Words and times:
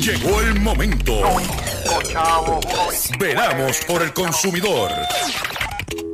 Llegó 0.00 0.40
el 0.40 0.60
momento. 0.60 1.22
Veramos 3.20 3.78
por 3.86 4.02
el 4.02 4.12
consumidor. 4.12 4.90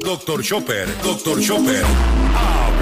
Doctor 0.05 0.43
Chopper, 0.43 0.87
Doctor 1.03 1.41
Chopper. 1.41 1.85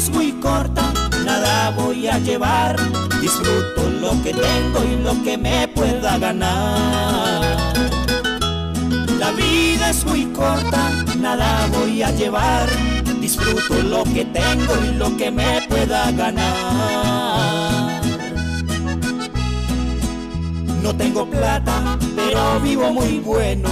Es 0.00 0.08
muy 0.08 0.32
corta, 0.32 0.90
nada 1.26 1.70
voy 1.76 2.08
a 2.08 2.18
llevar. 2.18 2.74
Disfruto 3.20 3.82
lo 4.00 4.10
que 4.22 4.32
tengo 4.32 4.82
y 4.90 4.96
lo 5.04 5.22
que 5.22 5.36
me 5.36 5.68
pueda 5.68 6.16
ganar. 6.16 7.42
La 9.18 9.30
vida 9.32 9.90
es 9.90 10.02
muy 10.06 10.24
corta, 10.32 10.90
nada 11.18 11.68
voy 11.74 12.02
a 12.02 12.10
llevar. 12.12 12.66
Disfruto 13.20 13.74
lo 13.94 14.02
que 14.04 14.24
tengo 14.24 14.72
y 14.82 14.94
lo 14.96 15.14
que 15.18 15.30
me 15.30 15.60
pueda 15.68 16.10
ganar. 16.12 18.00
No 20.82 20.96
tengo 20.96 21.26
plata, 21.26 21.98
pero 22.16 22.58
vivo 22.60 22.90
muy 22.90 23.18
bueno. 23.18 23.68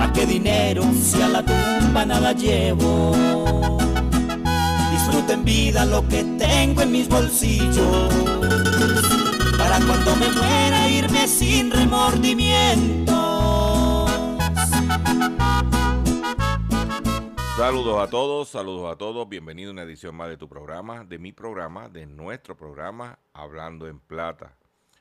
¿A 0.00 0.10
qué 0.14 0.24
dinero 0.24 0.82
si 1.02 1.20
a 1.20 1.28
la 1.28 1.42
tumba 1.42 2.06
nada 2.06 2.32
llevo? 2.32 3.75
En 5.28 5.44
vida 5.44 5.84
lo 5.84 6.06
que 6.06 6.22
tengo 6.38 6.82
en 6.82 6.92
mis 6.92 7.08
bolsillos. 7.08 8.14
Para 9.58 9.80
cuando 9.84 10.14
me 10.16 10.30
muera 10.30 10.88
irme 10.88 11.26
sin 11.26 11.72
remordimientos. 11.72 13.16
Saludos 17.56 18.00
a 18.00 18.08
todos, 18.08 18.48
saludos 18.48 18.92
a 18.92 18.96
todos, 18.96 19.28
bienvenido 19.28 19.70
a 19.70 19.72
una 19.72 19.82
edición 19.82 20.14
más 20.14 20.28
de 20.28 20.36
tu 20.36 20.48
programa, 20.48 21.04
de 21.04 21.18
mi 21.18 21.32
programa, 21.32 21.88
de 21.88 22.06
nuestro 22.06 22.56
programa 22.56 23.18
Hablando 23.32 23.88
en 23.88 23.98
Plata. 23.98 24.56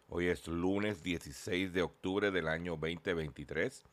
Hoy 0.07 0.27
es 0.27 0.47
lunes 0.47 1.03
16 1.03 1.71
de 1.71 1.83
octubre 1.83 2.31
del 2.31 2.47
año 2.47 2.77
2023 2.77 3.83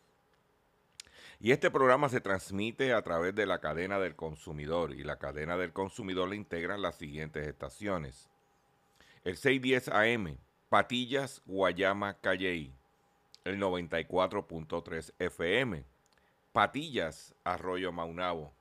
y 1.43 1.51
este 1.51 1.73
programa 1.73 2.09
se 2.09 2.21
transmite 2.21 2.93
a 2.93 3.03
través 3.03 3.35
de 3.35 3.47
la 3.47 3.59
cadena 3.59 3.99
del 3.99 4.15
consumidor 4.15 4.93
y 4.93 5.03
la 5.03 5.19
cadena 5.19 5.57
del 5.57 5.73
consumidor 5.73 6.29
le 6.29 6.37
integran 6.37 6.81
las 6.81 6.95
siguientes 6.95 7.49
estaciones. 7.49 8.29
El 9.25 9.37
610 9.37 9.89
AM, 9.89 10.39
Patillas, 10.69 11.43
Guayama, 11.45 12.15
Calley. 12.21 12.73
El 13.45 13.59
94.3 13.59 15.15
FM, 15.19 15.85
Patillas, 16.53 17.35
Arroyo 17.43 17.91
Maunabo. 17.91 18.53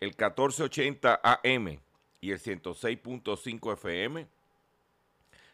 El 0.00 0.08
1480 0.08 1.20
AM 1.22 1.78
y 2.20 2.32
el 2.32 2.40
106.5 2.40 3.72
FM, 3.72 4.26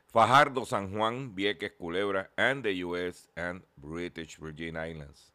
Fajardo, 0.07 0.65
San 0.65 0.91
Juan, 0.97 1.35
Vieques, 1.35 1.73
Culebra, 1.73 2.31
and 2.39 2.63
the 2.63 2.83
U.S. 2.87 3.29
and 3.37 3.63
British 3.77 4.39
Virgin 4.39 4.77
Islands. 4.77 5.35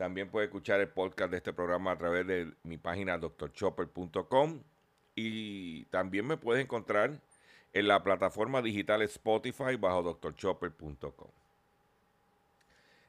También 0.00 0.30
puedes 0.30 0.48
escuchar 0.48 0.80
el 0.80 0.88
podcast 0.88 1.30
de 1.30 1.36
este 1.36 1.52
programa 1.52 1.90
a 1.90 1.98
través 1.98 2.26
de 2.26 2.54
mi 2.62 2.78
página 2.78 3.18
drchopper.com. 3.18 4.62
Y 5.14 5.84
también 5.90 6.26
me 6.26 6.38
puedes 6.38 6.64
encontrar 6.64 7.20
en 7.74 7.86
la 7.86 8.02
plataforma 8.02 8.62
digital 8.62 9.02
Spotify 9.02 9.76
bajo 9.78 10.18
drchopper.com. 10.22 11.30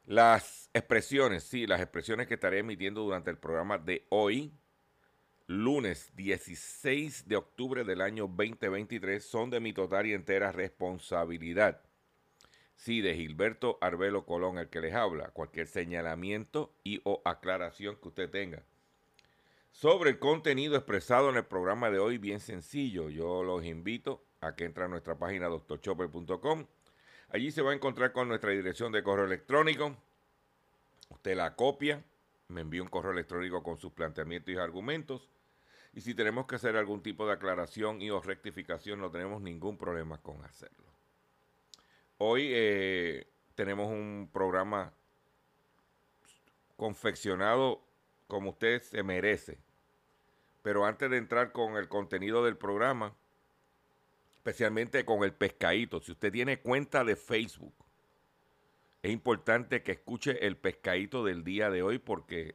Las 0.06 0.70
expresiones, 0.74 1.46
sí, 1.46 1.66
las 1.66 1.80
expresiones 1.80 2.28
que 2.28 2.34
estaré 2.34 2.60
emitiendo 2.60 3.04
durante 3.04 3.32
el 3.32 3.38
programa 3.38 3.78
de 3.78 4.06
hoy 4.10 4.52
lunes 5.48 6.12
16 6.18 7.26
de 7.26 7.38
octubre 7.38 7.86
del 7.86 8.02
año 8.02 8.24
2023 8.28 9.24
son 9.24 9.50
de 9.50 9.62
mi 9.62 9.72
total 9.72 10.08
y 10.08 10.14
entera 10.14 10.52
responsabilidad. 10.52 11.82
Sí, 12.82 13.02
de 13.02 13.14
Gilberto 13.14 13.78
Arbelo 13.80 14.26
Colón, 14.26 14.58
el 14.58 14.68
que 14.68 14.82
les 14.82 14.96
habla, 14.96 15.30
cualquier 15.30 15.68
señalamiento 15.68 16.74
y 16.84 17.00
o 17.04 17.22
aclaración 17.26 17.96
que 17.98 18.08
usted 18.08 18.28
tenga. 18.28 18.64
Sobre 19.72 20.10
el 20.10 20.18
contenido 20.18 20.76
expresado 20.76 21.30
en 21.30 21.36
el 21.36 21.46
programa 21.46 21.92
de 21.92 22.00
hoy, 22.00 22.18
bien 22.18 22.40
sencillo, 22.40 23.10
yo 23.10 23.44
los 23.44 23.64
invito 23.66 24.24
a 24.40 24.56
que 24.56 24.66
entren 24.66 24.86
a 24.86 24.90
nuestra 24.90 25.16
página 25.16 25.46
doctorchopper.com. 25.46 26.66
Allí 27.30 27.52
se 27.52 27.62
va 27.62 27.70
a 27.70 27.76
encontrar 27.76 28.14
con 28.14 28.28
nuestra 28.28 28.50
dirección 28.50 28.92
de 28.92 29.04
correo 29.04 29.26
electrónico. 29.26 29.96
Usted 31.10 31.36
la 31.36 31.56
copia, 31.56 32.04
me 32.48 32.62
envía 32.62 32.82
un 32.82 32.90
correo 32.90 33.12
electrónico 33.12 33.62
con 33.62 33.78
sus 33.78 33.92
planteamientos 33.92 34.56
y 34.56 34.58
argumentos 34.58 35.30
y 35.94 36.02
si 36.02 36.16
tenemos 36.16 36.48
que 36.48 36.56
hacer 36.56 36.76
algún 36.76 37.04
tipo 37.04 37.28
de 37.28 37.34
aclaración 37.34 38.02
y 38.02 38.10
o 38.10 38.20
rectificación, 38.22 39.00
no 39.00 39.12
tenemos 39.12 39.40
ningún 39.40 39.78
problema 39.78 40.18
con 40.18 40.44
hacerlo. 40.44 40.91
Hoy 42.24 42.52
eh, 42.54 43.26
tenemos 43.56 43.88
un 43.88 44.30
programa 44.32 44.94
confeccionado 46.78 47.82
como 48.28 48.52
usted 48.52 48.80
se 48.84 49.02
merece. 49.02 49.58
Pero 50.62 50.86
antes 50.86 51.10
de 51.10 51.18
entrar 51.18 51.52
con 51.52 51.78
el 51.78 51.88
contenido 51.88 52.46
del 52.46 52.58
programa, 52.58 53.16
especialmente 54.36 55.04
con 55.04 55.24
el 55.24 55.34
pescadito, 55.34 56.00
si 56.00 56.12
usted 56.12 56.32
tiene 56.32 56.60
cuenta 56.60 57.04
de 57.04 57.16
Facebook, 57.16 57.74
es 59.02 59.12
importante 59.12 59.82
que 59.82 59.94
escuche 59.94 60.46
el 60.46 60.58
pescadito 60.58 61.26
del 61.26 61.44
día 61.44 61.72
de 61.72 61.82
hoy 61.82 61.98
porque 61.98 62.54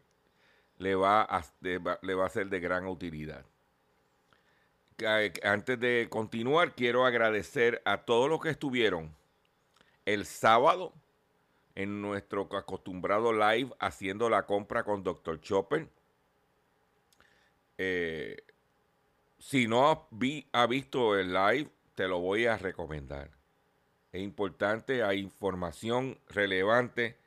le 0.78 0.94
va 0.94 1.22
a, 1.22 1.44
le 1.60 2.14
va 2.14 2.24
a 2.24 2.30
ser 2.30 2.50
de 2.50 2.60
gran 2.60 2.86
utilidad. 2.86 3.44
Antes 5.42 5.80
de 5.80 6.06
continuar, 6.08 6.76
quiero 6.76 7.04
agradecer 7.04 7.82
a 7.84 8.04
todos 8.04 8.30
los 8.30 8.40
que 8.40 8.50
estuvieron 8.50 9.25
el 10.06 10.24
sábado 10.24 10.94
en 11.74 12.00
nuestro 12.00 12.48
acostumbrado 12.56 13.32
live 13.32 13.70
haciendo 13.78 14.30
la 14.30 14.46
compra 14.46 14.82
con 14.82 15.02
Dr. 15.02 15.40
Chopper. 15.40 15.88
Eh, 17.76 18.38
si 19.38 19.68
no 19.68 20.08
ha 20.52 20.66
visto 20.66 21.18
el 21.18 21.34
live, 21.34 21.68
te 21.94 22.08
lo 22.08 22.20
voy 22.20 22.46
a 22.46 22.56
recomendar. 22.56 23.30
Es 24.12 24.22
importante, 24.22 25.02
hay 25.02 25.20
información 25.20 26.18
relevante 26.28 27.18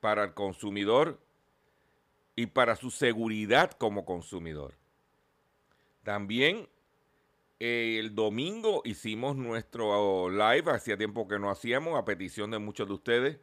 para 0.00 0.24
el 0.24 0.34
consumidor 0.34 1.20
y 2.34 2.46
para 2.46 2.74
su 2.74 2.90
seguridad 2.90 3.70
como 3.70 4.04
consumidor. 4.04 4.74
También 6.02 6.68
el 7.64 8.14
domingo 8.14 8.82
hicimos 8.84 9.36
nuestro 9.36 10.28
live, 10.30 10.70
hacía 10.72 10.96
tiempo 10.98 11.28
que 11.28 11.38
no 11.38 11.50
hacíamos, 11.50 11.98
a 11.98 12.04
petición 12.04 12.50
de 12.50 12.58
muchos 12.58 12.88
de 12.88 12.94
ustedes, 12.94 13.38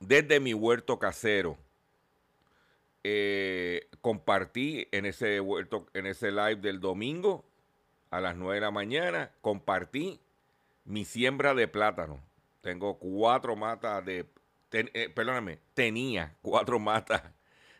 desde 0.00 0.40
mi 0.40 0.54
huerto 0.54 0.98
casero. 0.98 1.56
eh, 3.04 3.88
compartí 4.00 4.88
en 4.92 5.06
ese, 5.06 5.38
en 5.94 6.06
ese 6.06 6.30
live 6.30 6.56
del 6.56 6.80
domingo 6.80 7.44
a 8.10 8.20
las 8.20 8.36
9 8.36 8.56
de 8.56 8.60
la 8.60 8.70
mañana, 8.70 9.32
compartí 9.40 10.20
mi 10.84 11.04
siembra 11.04 11.54
de 11.54 11.68
plátano. 11.68 12.20
Tengo 12.62 12.98
cuatro 12.98 13.56
matas 13.56 14.04
de, 14.04 14.26
eh, 14.72 15.10
perdóname, 15.14 15.60
tenía 15.74 16.36
cuatro 16.42 16.78
matas 16.78 17.22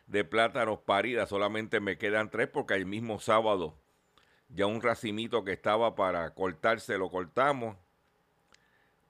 de 0.07 0.23
plátanos 0.25 0.79
paridas, 0.79 1.29
solamente 1.29 1.79
me 1.79 1.97
quedan 1.97 2.29
tres 2.31 2.47
porque 2.49 2.73
el 2.75 2.85
mismo 2.85 3.19
sábado 3.19 3.77
ya 4.53 4.65
un 4.65 4.81
racimito 4.81 5.43
que 5.43 5.53
estaba 5.53 5.95
para 5.95 6.33
cortarse 6.33 6.97
lo 6.97 7.09
cortamos. 7.09 7.77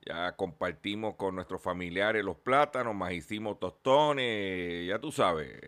Ya 0.06 0.36
compartimos 0.36 1.16
con 1.16 1.36
nuestros 1.36 1.62
familiares 1.62 2.24
los 2.24 2.38
plátanos, 2.38 2.96
más 2.96 3.14
hicimos 3.14 3.60
tostones, 3.60 4.88
ya 4.88 4.98
tú 5.00 5.12
sabes, 5.12 5.60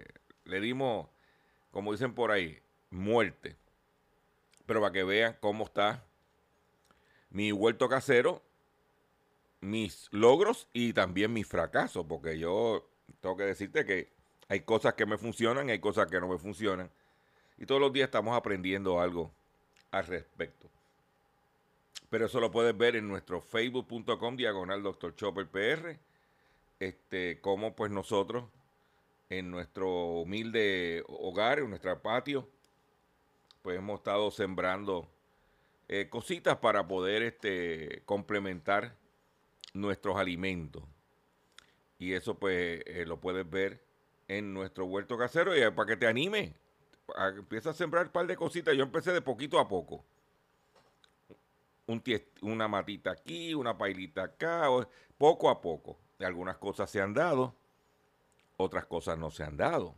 le 0.46 0.60
dimos, 0.60 1.08
como 1.70 1.92
dicen 1.92 2.16
por 2.16 2.32
ahí, 2.32 2.60
muerte. 2.90 3.56
Pero 4.66 4.82
para 4.82 4.92
que 4.92 5.04
vean 5.04 5.38
cómo 5.40 5.66
está 5.66 6.04
mi 7.30 7.52
huerto 7.52 7.88
casero, 7.90 8.42
mis 9.62 10.08
logros 10.12 10.68
y 10.74 10.94
también 10.94 11.32
mis 11.32 11.48
fracasos, 11.48 12.06
porque 12.08 12.40
yo 12.40 12.90
tengo 13.22 13.38
que 13.38 13.44
decirte 13.44 13.86
que 13.86 14.12
hay 14.50 14.62
cosas 14.62 14.96
que 14.96 15.06
me 15.06 15.18
funcionan 15.18 15.70
y 15.70 15.74
hay 15.74 15.80
cosas 15.80 16.08
que 16.08 16.20
no 16.20 16.28
me 16.28 16.40
funcionan. 16.40 16.90
Y 17.58 17.68
todos 17.68 17.80
los 17.80 17.94
días 17.94 18.06
estamos 18.06 18.36
aprendiendo 18.36 19.00
algo 19.00 19.32
al 19.94 20.08
respecto. 20.08 20.68
Pero 22.10 22.26
eso 22.26 22.40
lo 22.40 22.52
puedes 22.52 22.76
ver 22.76 22.96
en 22.96 23.08
nuestro 23.08 23.42
facebook.com 23.42 24.36
diagonal 24.36 24.82
Dr. 24.82 25.16
Chopper 25.16 25.48
PR. 25.48 25.98
Este, 26.80 27.40
como 27.40 27.76
pues 27.76 27.92
nosotros 27.92 28.46
en 29.30 29.52
nuestro 29.52 29.90
humilde 30.22 31.04
hogar, 31.08 31.60
en 31.60 31.70
nuestro 31.70 32.02
patio, 32.02 32.50
pues 33.62 33.78
hemos 33.78 34.00
estado 34.00 34.32
sembrando 34.32 35.08
eh, 35.88 36.10
cositas 36.10 36.58
para 36.58 36.88
poder 36.88 37.22
este, 37.22 38.02
complementar 38.06 38.96
nuestros 39.74 40.18
alimentos. 40.18 40.84
Y 42.00 42.14
eso 42.14 42.36
pues 42.36 42.82
eh, 42.88 43.06
lo 43.06 43.22
puedes 43.22 43.48
ver 43.48 43.80
en 44.28 44.54
nuestro 44.56 44.86
huerto 44.86 45.20
casero 45.20 45.56
y 45.56 45.72
para 45.72 45.88
que 45.88 45.98
te 45.98 46.08
anime, 46.08 46.56
empieza 47.38 47.72
a 47.72 47.74
sembrar 47.74 48.08
un 48.08 48.12
par 48.12 48.28
de 48.28 48.36
cositas. 48.36 48.76
Yo 48.76 48.84
empecé 48.84 49.12
de 49.12 49.22
poquito 49.22 49.60
a 49.60 49.68
poco. 49.68 50.04
Un 51.88 52.02
una 52.42 52.68
matita 52.68 53.12
aquí, 53.12 53.54
una 53.54 53.78
pailita 53.78 54.24
acá, 54.24 54.68
poco 55.18 55.50
a 55.50 55.62
poco. 55.62 56.00
Algunas 56.20 56.58
cosas 56.58 56.90
se 56.90 57.02
han 57.02 57.14
dado 57.14 57.56
otras 58.58 58.86
cosas 58.86 59.18
no 59.18 59.32
se 59.32 59.44
han 59.44 59.58
dado. 59.58 59.96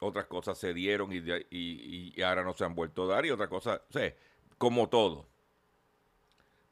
Otras 0.00 0.26
cosas 0.26 0.58
se 0.58 0.74
dieron 0.74 1.10
y, 1.12 2.22
ahora 2.22 2.42
no 2.42 2.54
se 2.54 2.64
han 2.64 2.74
vuelto 2.74 3.04
a 3.04 3.14
dar 3.14 3.26
y 3.26 3.30
otras 3.30 3.48
cosas, 3.48 3.80
o 3.94 3.98
como 4.58 4.88
todo. 4.88 5.28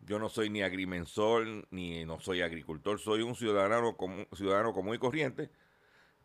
Yo 0.01 0.19
no 0.19 0.29
soy 0.29 0.51
ni 0.51 0.63
agrimensor 0.63 1.67
ni 1.71 2.05
no 2.05 2.19
soy 2.21 2.41
agricultor, 2.41 2.99
soy 2.99 3.23
un 3.23 3.37
ciudadano, 3.37 3.97
ciudadano 4.33 4.73
común 4.73 4.95
y 4.95 4.99
corriente 4.99 5.51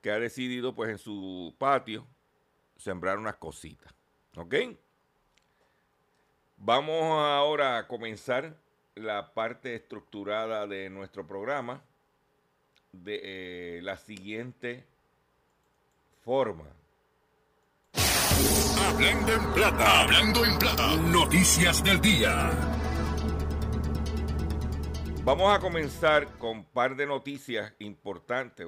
que 0.02 0.12
ha 0.12 0.20
decidido 0.20 0.74
pues 0.74 0.90
en 0.90 0.98
su 0.98 1.56
patio 1.58 2.08
sembrar 2.78 3.18
unas 3.18 3.36
cositas. 3.36 3.94
¿Ok? 4.36 4.56
Vamos 6.58 7.02
ahora 7.02 7.78
a 7.78 7.88
comenzar 7.88 8.58
la 8.96 9.34
parte 9.34 9.76
estructurada 9.76 10.66
de 10.68 10.90
nuestro 10.90 11.28
programa 11.28 11.84
de 12.92 13.20
eh, 13.78 13.82
la 13.82 13.98
siguiente 13.98 14.86
forma. 16.24 16.66
Hablando 18.88 19.34
en 19.34 19.54
plata, 19.54 20.02
hablando 20.02 20.46
en 20.46 20.58
plata, 20.58 20.96
noticias 20.96 21.84
del 21.84 22.00
día. 22.00 22.52
Vamos 25.24 25.54
a 25.54 25.60
comenzar 25.60 26.38
con 26.38 26.58
un 26.58 26.66
par 26.66 26.96
de 26.96 27.08
noticias 27.08 27.74
importantes 27.80 28.68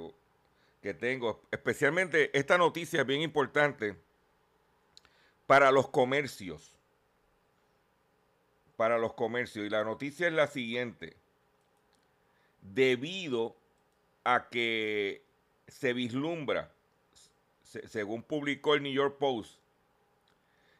que 0.87 0.93
tengo, 0.93 1.41
especialmente 1.51 2.31
esta 2.31 2.57
noticia 2.57 3.01
es 3.01 3.05
bien 3.05 3.21
importante 3.21 3.97
para 5.45 5.69
los 5.69 5.89
comercios. 5.89 6.73
Para 8.77 8.97
los 8.97 9.11
comercios. 9.13 9.65
Y 9.65 9.69
la 9.69 9.83
noticia 9.83 10.27
es 10.27 10.33
la 10.33 10.47
siguiente. 10.47 11.17
Debido 12.61 13.57
a 14.23 14.47
que 14.47 15.25
se 15.67 15.91
vislumbra, 15.91 16.71
según 17.63 18.23
publicó 18.23 18.75
el 18.75 18.83
New 18.83 18.93
York 18.93 19.17
Post, 19.17 19.59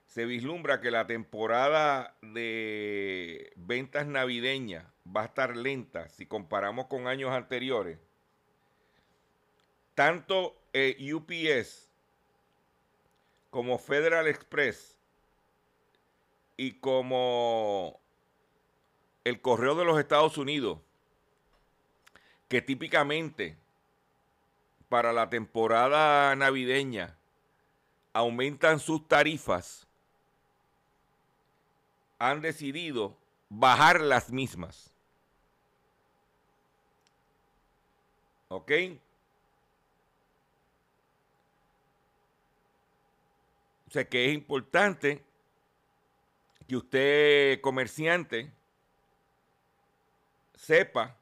se 0.06 0.24
vislumbra 0.24 0.80
que 0.80 0.90
la 0.90 1.06
temporada 1.06 2.16
de 2.22 3.52
ventas 3.58 4.08
navideñas 4.08 4.86
va 5.06 5.24
a 5.24 5.26
estar 5.26 5.58
lenta 5.58 6.08
si 6.08 6.28
comparamos 6.28 6.86
con 6.86 7.08
años 7.08 7.32
anteriores. 7.32 8.07
Tanto 9.98 10.56
UPS 10.76 11.90
como 13.50 13.80
Federal 13.80 14.28
Express 14.28 14.96
y 16.56 16.74
como 16.74 18.00
el 19.24 19.42
Correo 19.42 19.74
de 19.74 19.86
los 19.86 20.00
Estados 20.00 20.38
Unidos 20.38 20.78
que 22.48 22.62
típicamente 22.62 23.58
para 24.88 25.14
la 25.14 25.32
temporada 25.32 26.36
navideña 26.36 27.18
aumentan 28.14 28.80
sus 28.80 29.08
tarifas, 29.08 29.88
han 32.20 32.42
decidido 32.42 33.18
bajar 33.50 34.00
las 34.00 34.30
mismas. 34.32 34.94
¿Ok? 38.50 38.72
O 43.88 43.92
sea 43.92 44.08
que 44.08 44.28
es 44.28 44.34
importante 44.34 45.24
que 46.68 46.76
usted, 46.76 47.62
comerciante, 47.62 48.52
sepa 50.56 51.16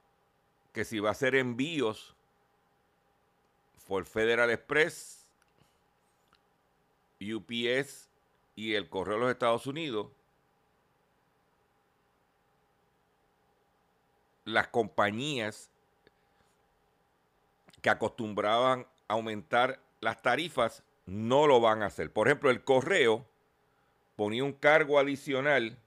que 0.74 0.84
si 0.84 1.00
va 1.00 1.10
a 1.10 1.12
hacer 1.12 1.36
envíos 1.36 2.16
por 3.88 4.06
Federal 4.06 4.50
Express, 4.50 5.28
UPS 7.22 8.10
y 8.56 8.74
el 8.74 8.90
Correo 8.90 9.16
de 9.16 9.22
los 9.22 9.32
Estados 9.32 9.68
Unidos, 9.68 10.08
las 14.44 14.68
compañías 14.68 15.70
que 17.82 17.90
acostumbraban 17.90 18.88
a 19.08 19.14
aumentar 19.14 19.80
las 20.00 20.22
tarifas 20.22 20.84
no 21.06 21.48
lo 21.48 21.60
van 21.60 21.84
a 21.84 21.88
hacer. 21.88 22.12
Por 22.12 22.28
ejemplo, 22.28 22.50
el 22.50 22.64
correo 22.64 23.26
ponía 24.16 24.44
un 24.44 24.54
cargo 24.54 25.00
adicional 25.00 25.78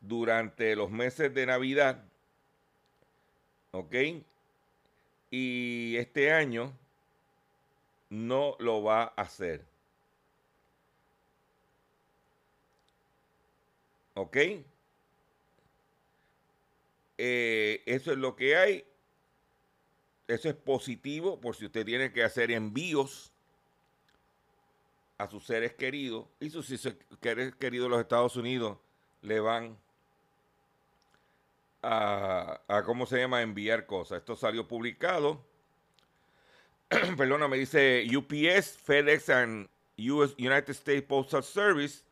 durante 0.00 0.76
los 0.76 0.90
meses 0.90 1.32
de 1.34 1.46
Navidad 1.46 2.04
¿Ok? 3.76 3.94
Y 5.30 5.96
este 5.98 6.32
año 6.32 6.72
no 8.08 8.56
lo 8.58 8.82
va 8.82 9.02
a 9.02 9.22
hacer. 9.22 9.66
¿Ok? 14.14 14.36
Eh, 17.18 17.82
eso 17.84 18.12
es 18.12 18.16
lo 18.18 18.34
que 18.34 18.56
hay. 18.56 18.86
Eso 20.26 20.48
es 20.48 20.54
positivo 20.54 21.38
por 21.38 21.54
si 21.54 21.66
usted 21.66 21.84
tiene 21.84 22.14
que 22.14 22.24
hacer 22.24 22.50
envíos 22.50 23.30
a 25.18 25.28
sus 25.28 25.44
seres 25.44 25.74
queridos. 25.74 26.26
Y 26.40 26.50
sus 26.50 26.66
seres 26.66 27.54
queridos 27.56 27.90
los 27.90 28.00
Estados 28.00 28.36
Unidos 28.36 28.78
le 29.22 29.40
van 29.40 29.76
a, 31.82 32.60
¿cómo 32.84 33.06
se 33.06 33.18
llama?, 33.18 33.42
enviar 33.42 33.86
cosas. 33.86 34.18
Esto 34.18 34.36
salió 34.36 34.66
publicado. 34.66 35.44
Perdona, 37.16 37.48
me 37.48 37.56
dice 37.56 38.06
UPS, 38.14 38.76
FedEx 38.78 39.28
and 39.30 39.68
US, 39.98 40.34
United 40.38 40.70
States 40.70 41.06
Postal 41.06 41.42
Service 41.42 42.02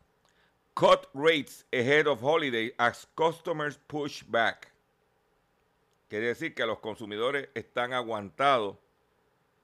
cut 0.75 1.07
rates 1.13 1.63
ahead 1.71 2.05
of 2.07 2.21
holiday 2.21 2.71
as 2.77 3.07
customers 3.15 3.79
push 3.87 4.23
back. 4.23 4.71
Quiere 6.09 6.27
decir 6.27 6.53
que 6.53 6.65
los 6.65 6.79
consumidores 6.79 7.49
están 7.55 7.93
aguantados 7.93 8.77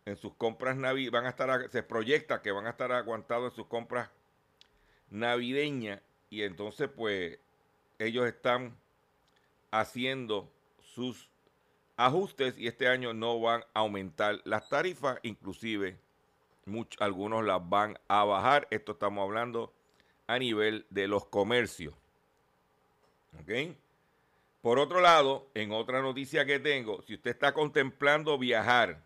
en 0.05 0.17
sus 0.17 0.33
compras 0.35 0.75
navideñas, 0.75 1.11
van 1.11 1.25
a 1.25 1.29
estar, 1.29 1.69
se 1.69 1.83
proyecta 1.83 2.41
que 2.41 2.51
van 2.51 2.67
a 2.67 2.71
estar 2.71 2.91
aguantados 2.91 3.51
en 3.51 3.55
sus 3.55 3.67
compras 3.67 4.09
navideñas 5.09 6.01
y 6.29 6.43
entonces 6.43 6.89
pues 6.89 7.37
ellos 7.99 8.25
están 8.25 8.75
haciendo 9.69 10.51
sus 10.81 11.29
ajustes 11.97 12.57
y 12.57 12.67
este 12.67 12.87
año 12.87 13.13
no 13.13 13.39
van 13.39 13.61
a 13.73 13.81
aumentar 13.81 14.41
las 14.45 14.69
tarifas, 14.69 15.19
inclusive 15.23 15.99
algunos 16.99 17.43
las 17.43 17.67
van 17.69 17.99
a 18.07 18.23
bajar. 18.23 18.67
Esto 18.71 18.93
estamos 18.93 19.23
hablando 19.23 19.73
a 20.27 20.39
nivel 20.39 20.85
de 20.89 21.07
los 21.07 21.25
comercios. 21.25 21.93
¿Ok? 23.39 23.75
Por 24.61 24.79
otro 24.79 25.01
lado, 25.01 25.49
en 25.53 25.71
otra 25.71 26.01
noticia 26.01 26.45
que 26.45 26.59
tengo, 26.59 27.01
si 27.01 27.15
usted 27.15 27.31
está 27.31 27.53
contemplando 27.53 28.37
viajar 28.37 29.03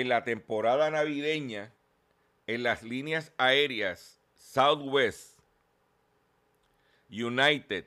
en 0.00 0.10
la 0.10 0.24
temporada 0.24 0.90
navideña 0.90 1.72
en 2.46 2.62
las 2.62 2.82
líneas 2.82 3.32
aéreas 3.38 4.20
Southwest, 4.34 5.38
United 7.10 7.86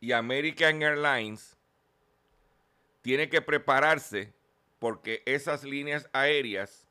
y 0.00 0.12
American 0.12 0.82
Airlines, 0.82 1.58
tiene 3.02 3.28
que 3.28 3.42
prepararse 3.42 4.32
porque 4.78 5.22
esas 5.26 5.62
líneas 5.62 6.08
aéreas 6.14 6.86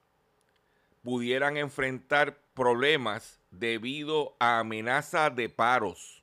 pudieran 1.01 1.57
enfrentar 1.57 2.37
problemas 2.53 3.39
debido 3.49 4.35
a 4.39 4.59
amenaza 4.59 5.31
de 5.31 5.49
paros 5.49 6.21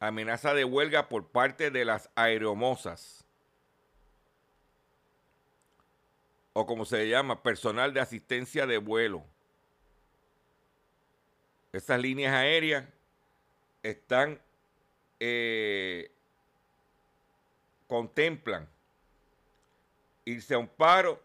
amenaza 0.00 0.54
de 0.54 0.64
huelga 0.64 1.08
por 1.08 1.28
parte 1.28 1.70
de 1.70 1.84
las 1.84 2.10
aeromosas, 2.16 3.19
o 6.52 6.66
como 6.66 6.84
se 6.84 7.08
llama, 7.08 7.42
personal 7.42 7.94
de 7.94 8.00
asistencia 8.00 8.66
de 8.66 8.78
vuelo. 8.78 9.24
Esas 11.72 12.00
líneas 12.00 12.34
aéreas 12.34 12.84
están, 13.82 14.40
eh, 15.20 16.10
contemplan 17.86 18.68
irse 20.24 20.54
a 20.54 20.58
un 20.58 20.68
paro. 20.68 21.22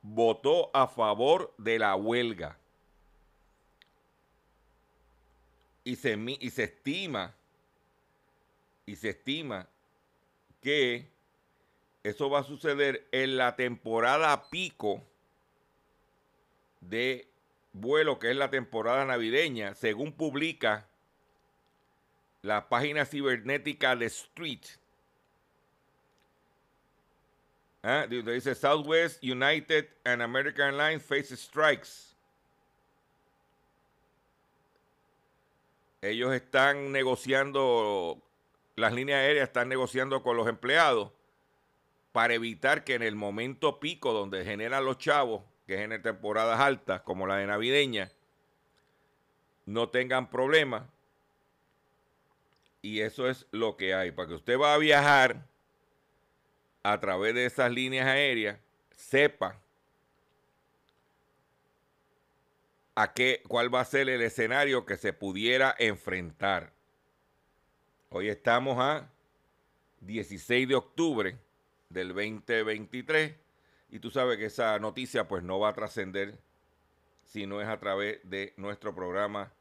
votó 0.02 0.71
a 0.73 0.87
favor 0.87 1.52
de 1.59 1.80
la 1.80 1.97
huelga. 1.97 2.57
Y 5.83 5.97
se, 5.97 6.16
y 6.38 6.50
se 6.50 6.62
estima, 6.64 7.35
y 8.87 8.95
se 8.97 9.09
estima 9.11 9.68
que 10.62 11.11
eso 12.04 12.30
va 12.30 12.38
a 12.40 12.45
suceder 12.45 13.09
en 13.11 13.37
la 13.37 13.57
temporada 13.57 14.49
pico 14.50 15.02
de 16.80 17.28
vuelo 17.73 18.21
que 18.21 18.30
es 18.30 18.37
la 18.37 18.50
temporada 18.50 19.04
navideña, 19.04 19.75
según 19.75 20.12
publica 20.12 20.87
la 22.42 22.68
página 22.68 23.04
cibernética 23.04 23.97
de 23.97 24.07
Street. 24.07 24.64
¿Ah? 27.83 28.07
Dice 28.09 28.54
Southwest, 28.54 29.23
United 29.23 29.88
and 30.04 30.23
American 30.23 30.75
Airlines 30.75 31.02
face 31.02 31.37
strikes. 31.37 32.16
Ellos 36.00 36.33
están 36.33 36.92
negociando, 36.92 38.23
las 38.76 38.92
líneas 38.92 39.18
aéreas 39.18 39.49
están 39.49 39.68
negociando 39.68 40.23
con 40.23 40.37
los 40.37 40.49
empleados 40.49 41.12
para 42.12 42.35
evitar 42.35 42.85
que 42.85 42.95
en 42.95 43.02
el 43.02 43.16
momento 43.16 43.80
pico 43.80 44.12
donde 44.12 44.45
generan 44.45 44.85
los 44.85 44.99
chavos 44.99 45.42
que 45.66 45.85
es 45.85 46.02
temporadas 46.02 46.59
altas, 46.61 47.02
como 47.02 47.26
la 47.26 47.37
de 47.37 47.47
navideña, 47.47 48.11
no 49.66 49.90
tengan 49.90 50.30
problemas. 50.30 50.85
Y 52.82 53.00
eso 53.00 53.28
es 53.28 53.47
lo 53.50 53.76
que 53.76 53.94
hay. 53.94 54.12
Para 54.12 54.28
que 54.28 54.35
usted 54.35 54.58
va 54.58 54.75
a 54.75 54.78
viajar 54.78 55.47
a 56.82 57.00
través 57.00 57.35
de 57.35 57.47
esas 57.47 57.70
líneas 57.70 58.06
aéreas, 58.06 58.58
sepa 58.90 59.61
a 62.94 63.12
qué, 63.12 63.42
cuál 63.47 63.73
va 63.73 63.80
a 63.80 63.85
ser 63.85 64.08
el 64.08 64.23
escenario 64.23 64.87
que 64.87 64.97
se 64.97 65.12
pudiera 65.12 65.75
enfrentar. 65.78 66.73
Hoy 68.11 68.28
estamos 68.28 68.78
a 68.78 69.08
16 70.00 70.68
de 70.68 70.75
octubre 70.75 71.38
del 71.90 72.08
2023 72.08 73.35
y 73.90 73.99
tú 73.99 74.11
sabes 74.11 74.38
que 74.38 74.47
esa 74.47 74.78
noticia 74.78 75.28
pues 75.28 75.42
no 75.42 75.58
va 75.58 75.70
a 75.70 75.75
trascender 75.75 76.38
si 77.25 77.47
no 77.47 77.61
es 77.61 77.68
a 77.68 77.78
través 77.78 78.18
de 78.25 78.54
nuestro 78.56 78.94
programa 78.94 79.52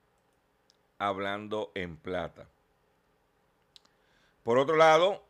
Hablando 0.98 1.72
en 1.76 1.98
Plata. 1.98 2.48
Por 4.48 4.60
otro 4.60 4.78
lado, 4.78 5.22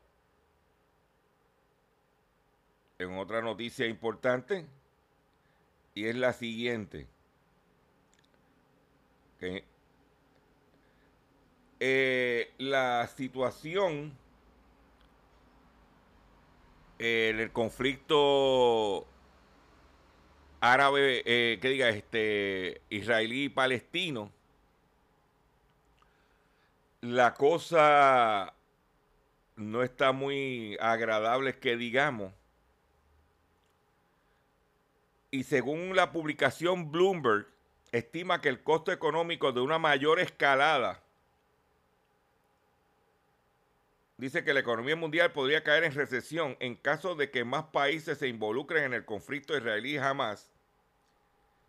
en 2.99 3.17
otra 3.17 3.41
noticia 3.41 3.87
importante, 3.87 4.67
y 5.95 6.05
es 6.05 6.15
la 6.15 6.33
siguiente, 6.33 7.07
que 9.39 9.65
eh, 11.79 12.53
la 12.59 13.07
situación 13.07 14.15
en 16.99 17.39
el 17.39 17.51
conflicto 17.51 19.07
árabe, 20.59 21.23
eh, 21.25 21.57
que 21.59 21.69
diga, 21.69 21.89
este, 21.89 22.83
israelí 22.91 23.49
palestino, 23.49 24.31
la 27.01 27.33
cosa 27.33 28.53
no 29.57 29.83
está 29.83 30.11
muy 30.11 30.77
agradable 30.79 31.59
que 31.59 31.75
digamos. 31.75 32.31
Y 35.31 35.43
según 35.43 35.95
la 35.95 36.11
publicación 36.11 36.91
Bloomberg, 36.91 37.47
estima 37.91 38.39
que 38.39 38.49
el 38.49 38.63
costo 38.63 38.91
económico 38.91 39.51
de 39.51 39.61
una 39.61 39.79
mayor 39.79 40.19
escalada 40.19 41.03
dice 44.17 44.43
que 44.43 44.53
la 44.53 44.59
economía 44.61 44.95
mundial 44.95 45.31
podría 45.31 45.63
caer 45.63 45.83
en 45.83 45.93
recesión 45.93 46.55
en 46.59 46.75
caso 46.75 47.15
de 47.15 47.29
que 47.29 47.43
más 47.43 47.65
países 47.65 48.19
se 48.19 48.27
involucren 48.27 48.85
en 48.85 48.93
el 48.93 49.05
conflicto 49.05 49.57
israelí 49.57 49.97
Hamas 49.97 50.51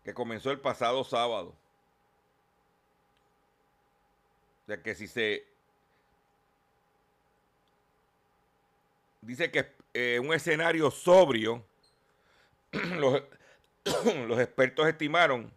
que 0.03 0.13
comenzó 0.13 0.51
el 0.51 0.59
pasado 0.59 1.03
sábado. 1.03 1.55
De 4.67 4.81
que 4.81 4.93
si 4.93 5.07
se 5.07 5.48
dice 9.21 9.51
que 9.51 9.73
eh, 9.93 10.19
un 10.19 10.33
escenario 10.33 10.91
sobrio, 10.91 11.65
los, 12.71 13.21
expertos 14.39 14.87
estimaron 14.87 15.51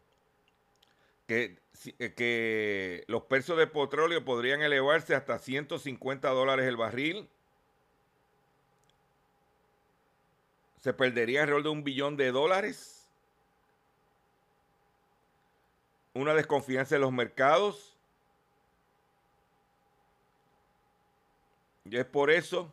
que 1.26 1.61
eh, 1.99 2.14
que 2.14 3.04
los 3.09 3.25
precios 3.25 3.59
de 3.59 3.66
petróleo 3.66 4.25
podrían 4.25 4.62
elevarse 4.62 5.14
hasta 5.14 5.38
150 5.38 6.28
dólares 6.28 6.66
el 6.66 6.76
barril. 6.76 7.28
Se 10.81 10.92
perdería 10.92 11.40
alrededor 11.42 11.62
de 11.62 11.69
un 11.71 11.85
billón 11.85 12.16
de 12.16 12.31
dólares. 12.33 13.09
Una 16.14 16.35
desconfianza 16.35 16.97
en 16.97 17.00
los 17.00 17.12
mercados. 17.12 17.97
Y 21.85 21.97
es 21.97 22.04
por 22.04 22.31
eso 22.31 22.73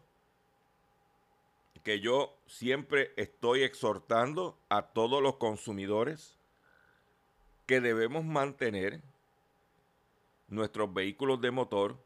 que 1.83 1.99
yo 1.99 2.37
siempre 2.47 3.13
estoy 3.15 3.63
exhortando 3.63 4.57
a 4.69 4.83
todos 4.83 5.21
los 5.21 5.37
consumidores 5.37 6.37
que 7.65 7.81
debemos 7.81 8.25
mantener 8.25 9.01
nuestros 10.47 10.93
vehículos 10.93 11.39
de 11.41 11.51
motor 11.51 11.97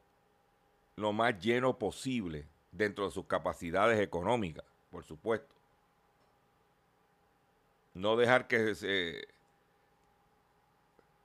lo 0.95 1.13
más 1.13 1.39
lleno 1.39 1.79
posible 1.79 2.45
dentro 2.71 3.05
de 3.05 3.11
sus 3.11 3.25
capacidades 3.25 3.99
económicas, 3.99 4.65
por 4.91 5.03
supuesto. 5.03 5.55
No 7.93 8.15
dejar 8.15 8.47
que 8.47 8.75
se... 8.75 9.27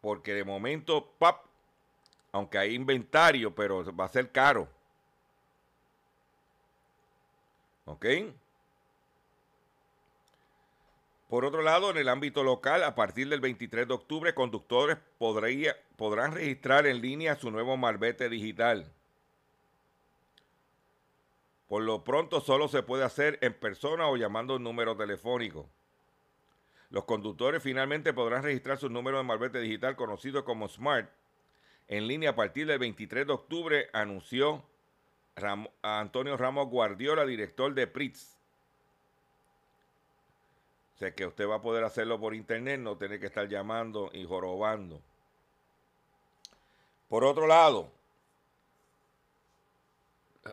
Porque 0.01 0.35
de 0.35 0.45
momento, 0.45 1.11
pap, 1.19 1.45
aunque 2.31 2.59
hay 2.59 2.75
inventario, 2.75 3.55
pero 3.55 3.85
va 3.97 4.05
a 4.05 4.09
ser 4.09 4.31
caro. 4.31 4.69
¿Ok? 7.89 8.07
Por 11.29 11.45
otro 11.45 11.63
lado, 11.63 11.91
en 11.91 11.97
el 11.97 12.09
ámbito 12.09 12.45
local, 12.45 12.85
a 12.85 12.95
partir 12.95 13.29
del 13.29 13.41
23 13.41 13.89
de 13.89 13.95
octubre, 13.95 14.35
conductores 14.35 14.99
podrán 15.19 16.33
registrar 16.33 16.87
en 16.87 17.01
línea 17.01 17.37
su 17.37 17.51
nuevo 17.51 17.77
marbete 17.77 18.29
digital. 18.29 18.93
Por 21.67 21.83
lo 21.83 22.05
pronto 22.05 22.41
solo 22.41 22.69
se 22.69 22.83
puede 22.83 23.05
hacer 23.05 23.39
en 23.43 23.55
persona 23.55 24.07
o 24.09 24.17
llamando 24.17 24.57
un 24.57 24.65
número 24.65 24.97
telefónico. 24.97 25.69
Los 26.91 27.05
conductores 27.05 27.63
finalmente 27.63 28.15
podrán 28.15 28.43
registrar 28.43 28.79
su 28.79 28.89
número 28.89 29.19
de 29.19 29.25
malvete 29.25 29.61
digital 29.61 29.97
conocido 29.97 30.45
como 30.45 30.69
Smart 30.69 31.11
en 31.89 32.07
línea 32.07 32.31
a 32.31 32.35
partir 32.35 32.67
del 32.67 32.79
23 32.79 33.27
de 33.27 33.33
octubre, 33.33 33.89
anunció 33.95 34.63
Antonio 35.83 36.37
Ramos 36.37 36.69
Guardiola, 36.69 37.25
director 37.25 37.75
de 37.75 37.87
PRITS. 37.87 38.39
O 40.95 40.99
sea 40.99 41.15
que 41.15 41.27
usted 41.27 41.49
va 41.49 41.57
a 41.57 41.63
poder 41.63 41.85
hacerlo 41.85 42.19
por 42.19 42.35
internet, 42.35 42.81
no 42.81 42.97
tiene 42.97 43.21
que 43.21 43.27
estar 43.27 43.49
llamando 43.49 44.11
y 44.13 44.25
jorobando. 44.25 45.01
Por 47.09 47.25
otro 47.25 47.47
lado, 47.47 47.91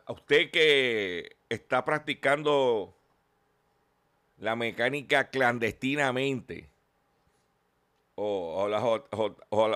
a 0.06 0.14
usted 0.14 0.52
que 0.52 1.36
está 1.50 1.84
practicando 1.84 2.94
la 4.38 4.56
mecánica 4.56 5.30
clandestinamente 5.30 6.70
o, 8.16 8.68
la, 8.70 8.82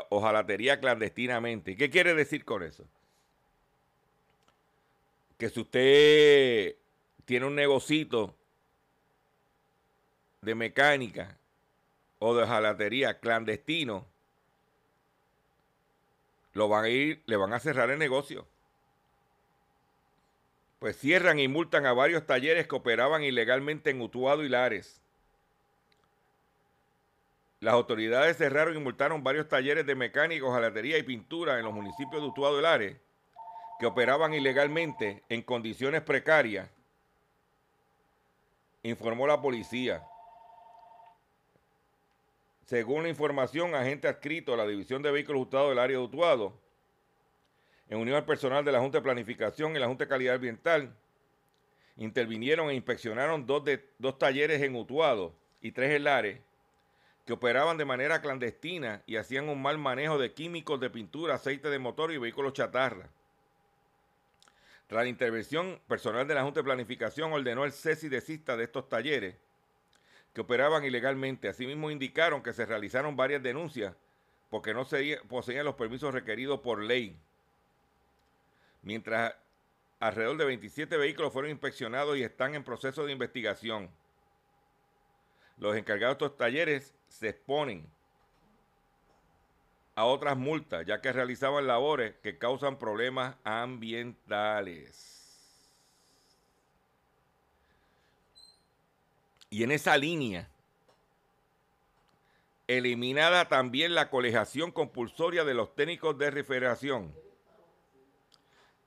ojalatería 0.10 0.80
clandestinamente. 0.80 1.76
¿Qué 1.76 1.90
quiere 1.90 2.14
decir 2.14 2.46
con 2.46 2.64
eso? 2.64 2.86
Que 5.40 5.50
si 5.50 5.62
usted 5.62 6.76
tiene 7.24 7.46
un 7.46 7.56
negocito 7.56 8.36
de 10.42 10.54
mecánica 10.54 11.38
o 12.20 12.36
de 12.36 12.44
ojalatería 12.44 13.22
clandestino, 13.22 14.06
lo 16.52 16.68
van 16.68 16.84
a 16.84 16.90
ir, 16.90 17.24
le 17.26 17.38
van 17.38 17.54
a 17.54 17.60
cerrar 17.62 17.90
el 17.90 18.00
negocio. 18.00 18.46
Pues 20.80 20.98
cierran 20.98 21.40
y 21.40 21.48
multan 21.48 21.86
a 21.86 21.94
varios 21.94 22.28
talleres 22.28 22.68
que 22.68 22.76
operaban 22.76 23.24
ilegalmente 23.24 23.92
en 23.92 24.02
Utuado 24.02 24.44
y 24.44 24.50
Lares. 24.50 25.02
Las 27.62 27.76
autoridades 27.76 28.36
cerraron 28.36 28.76
y 28.76 28.80
multaron 28.80 29.24
varios 29.24 29.48
talleres 29.48 29.86
de 29.86 29.96
mecánicos, 29.96 30.52
jalatería 30.52 30.98
y 30.98 31.04
pintura 31.04 31.60
en 31.60 31.64
los 31.64 31.74
municipios 31.74 32.22
de 32.22 32.28
Utuado 32.28 32.60
y 32.60 32.62
Lares 32.62 33.09
que 33.80 33.86
operaban 33.86 34.34
ilegalmente 34.34 35.24
en 35.30 35.42
condiciones 35.42 36.02
precarias, 36.02 36.70
informó 38.84 39.26
la 39.26 39.42
policía. 39.42 40.06
Según 42.66 43.04
la 43.04 43.10
información, 43.10 43.74
agente 43.74 44.10
adscrito 44.10 44.54
a 44.54 44.58
la 44.58 44.68
División 44.68 45.02
de 45.02 45.12
Vehículos 45.12 45.48
Usados 45.48 45.70
del 45.70 45.80
área 45.80 45.98
de 45.98 46.04
Utuado, 46.04 46.60
en 47.88 48.00
unión 48.00 48.18
al 48.18 48.26
personal 48.26 48.66
de 48.66 48.74
la 48.74 48.80
Junta 48.80 48.98
de 48.98 49.04
Planificación 49.04 49.76
y 49.76 49.80
la 49.80 49.88
Junta 49.88 50.04
de 50.04 50.10
Calidad 50.10 50.36
Ambiental, 50.36 50.94
intervinieron 51.96 52.70
e 52.70 52.76
inspeccionaron 52.76 53.48
dos, 53.48 53.64
de, 53.64 53.90
dos 53.98 54.20
talleres 54.20 54.62
en 54.62 54.76
Utuado 54.76 55.34
y 55.62 55.72
tres 55.72 55.96
en 55.96 56.04
Lares 56.04 56.42
que 57.26 57.34
operaban 57.34 57.78
de 57.78 57.86
manera 57.86 58.22
clandestina 58.22 59.04
y 59.06 59.16
hacían 59.16 59.48
un 59.48 59.62
mal 59.62 59.78
manejo 59.78 60.18
de 60.18 60.34
químicos 60.34 60.80
de 60.80 60.90
pintura, 60.90 61.36
aceite 61.36 61.70
de 61.70 61.80
motor 61.80 62.12
y 62.12 62.18
vehículos 62.18 62.54
chatarra. 62.54 63.10
Tras 64.90 65.04
la 65.04 65.10
intervención, 65.10 65.80
personal 65.88 66.28
de 66.28 66.34
la 66.34 66.42
Junta 66.42 66.62
de 66.62 66.64
Planificación 66.64 67.32
ordenó 67.32 67.64
el 67.64 67.72
cese 67.72 68.08
y 68.08 68.10
desista 68.10 68.58
de 68.58 68.64
estos 68.64 68.90
talleres 68.90 69.36
que 70.34 70.42
operaban 70.42 70.84
ilegalmente. 70.84 71.48
Asimismo, 71.48 71.92
indicaron 71.92 72.42
que 72.42 72.54
se 72.54 72.66
realizaron 72.66 73.16
varias 73.16 73.44
denuncias 73.44 73.96
porque 74.50 74.74
no 74.74 74.88
poseían 75.28 75.66
los 75.66 75.76
permisos 75.76 76.12
requeridos 76.12 76.62
por 76.62 76.82
ley. 76.82 77.16
Mientras 78.82 79.36
alrededor 80.00 80.38
de 80.38 80.46
27 80.46 80.98
vehículos 80.98 81.34
fueron 81.34 81.52
inspeccionados 81.52 82.18
y 82.18 82.24
están 82.24 82.56
en 82.56 82.64
proceso 82.64 83.06
de 83.06 83.12
investigación. 83.12 83.92
Los 85.60 85.76
encargados 85.76 86.18
de 86.18 86.26
estos 86.26 86.38
talleres 86.38 86.96
se 87.10 87.30
exponen 87.30 87.86
a 90.00 90.06
otras 90.06 90.38
multas, 90.38 90.86
ya 90.86 91.02
que 91.02 91.12
realizaban 91.12 91.68
labores 91.68 92.16
que 92.24 92.38
causan 92.38 92.80
problemas 92.80 93.36
ambientales. 93.44 94.96
Y 99.50 99.64
en 99.64 99.74
esa 99.74 99.98
línea, 99.98 100.48
eliminada 102.68 103.50
también 103.50 103.94
la 103.94 104.10
colegiación 104.10 104.72
compulsoria 104.72 105.44
de 105.44 105.54
los 105.54 105.76
técnicos 105.76 106.18
de 106.18 106.32
refrigeración. 106.32 107.14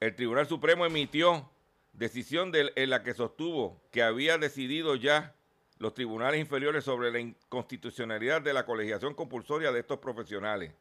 El 0.01 0.17
Tribunal 0.17 0.47
Supremo 0.47 0.87
emitió 0.87 1.51
decisión 1.93 2.53
en 2.55 2.89
la 2.89 3.03
que 3.03 3.13
sostuvo 3.13 3.83
que 3.91 4.03
había 4.03 4.39
decidido 4.39 4.97
ya 4.97 5.35
los 5.77 5.93
tribunales 5.93 6.41
inferiores 6.41 6.85
sobre 6.85 7.13
la 7.13 7.21
inconstitucionalidad 7.21 8.41
de 8.41 8.55
la 8.55 8.65
colegiación 8.65 9.13
compulsoria 9.13 9.73
de 9.73 9.81
estos 9.81 9.99
profesionales. 9.99 10.73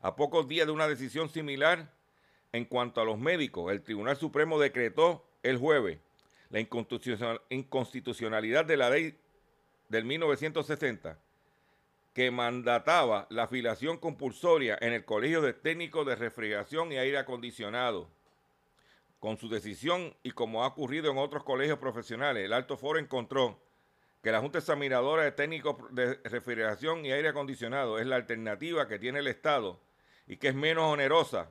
A 0.00 0.14
pocos 0.14 0.46
días 0.46 0.66
de 0.66 0.72
una 0.72 0.86
decisión 0.86 1.28
similar 1.28 1.90
en 2.52 2.64
cuanto 2.64 3.00
a 3.00 3.04
los 3.04 3.18
médicos, 3.18 3.72
el 3.72 3.82
Tribunal 3.82 4.16
Supremo 4.16 4.58
decretó 4.58 5.24
el 5.42 5.58
jueves 5.58 5.98
la 6.50 6.60
inconstitucionalidad 6.60 8.64
de 8.64 8.76
la 8.76 8.90
ley 8.90 9.18
del 9.88 10.04
1960 10.04 11.18
que 12.14 12.30
mandataba 12.30 13.26
la 13.30 13.44
afiliación 13.44 13.98
compulsoria 13.98 14.78
en 14.80 14.92
el 14.92 15.04
Colegio 15.04 15.42
de 15.42 15.52
Técnicos 15.52 16.06
de 16.06 16.16
Refrigeración 16.16 16.90
y 16.90 16.96
Aire 16.96 17.18
Acondicionado. 17.18 18.08
Con 19.20 19.36
su 19.36 19.48
decisión 19.48 20.14
y 20.22 20.30
como 20.30 20.64
ha 20.64 20.68
ocurrido 20.68 21.10
en 21.10 21.18
otros 21.18 21.44
colegios 21.44 21.78
profesionales, 21.78 22.44
el 22.44 22.52
Alto 22.52 22.76
Foro 22.76 22.98
encontró 22.98 23.60
que 24.22 24.32
la 24.32 24.40
Junta 24.40 24.58
Examinadora 24.58 25.24
de 25.24 25.32
Técnicos 25.32 25.94
de 25.94 26.14
Refrigeración 26.24 27.04
y 27.04 27.12
Aire 27.12 27.28
Acondicionado 27.28 27.98
es 27.98 28.06
la 28.06 28.16
alternativa 28.16 28.88
que 28.88 28.98
tiene 28.98 29.18
el 29.18 29.26
Estado 29.26 29.78
y 30.28 30.36
que 30.36 30.48
es 30.48 30.54
menos 30.54 30.84
onerosa 30.84 31.50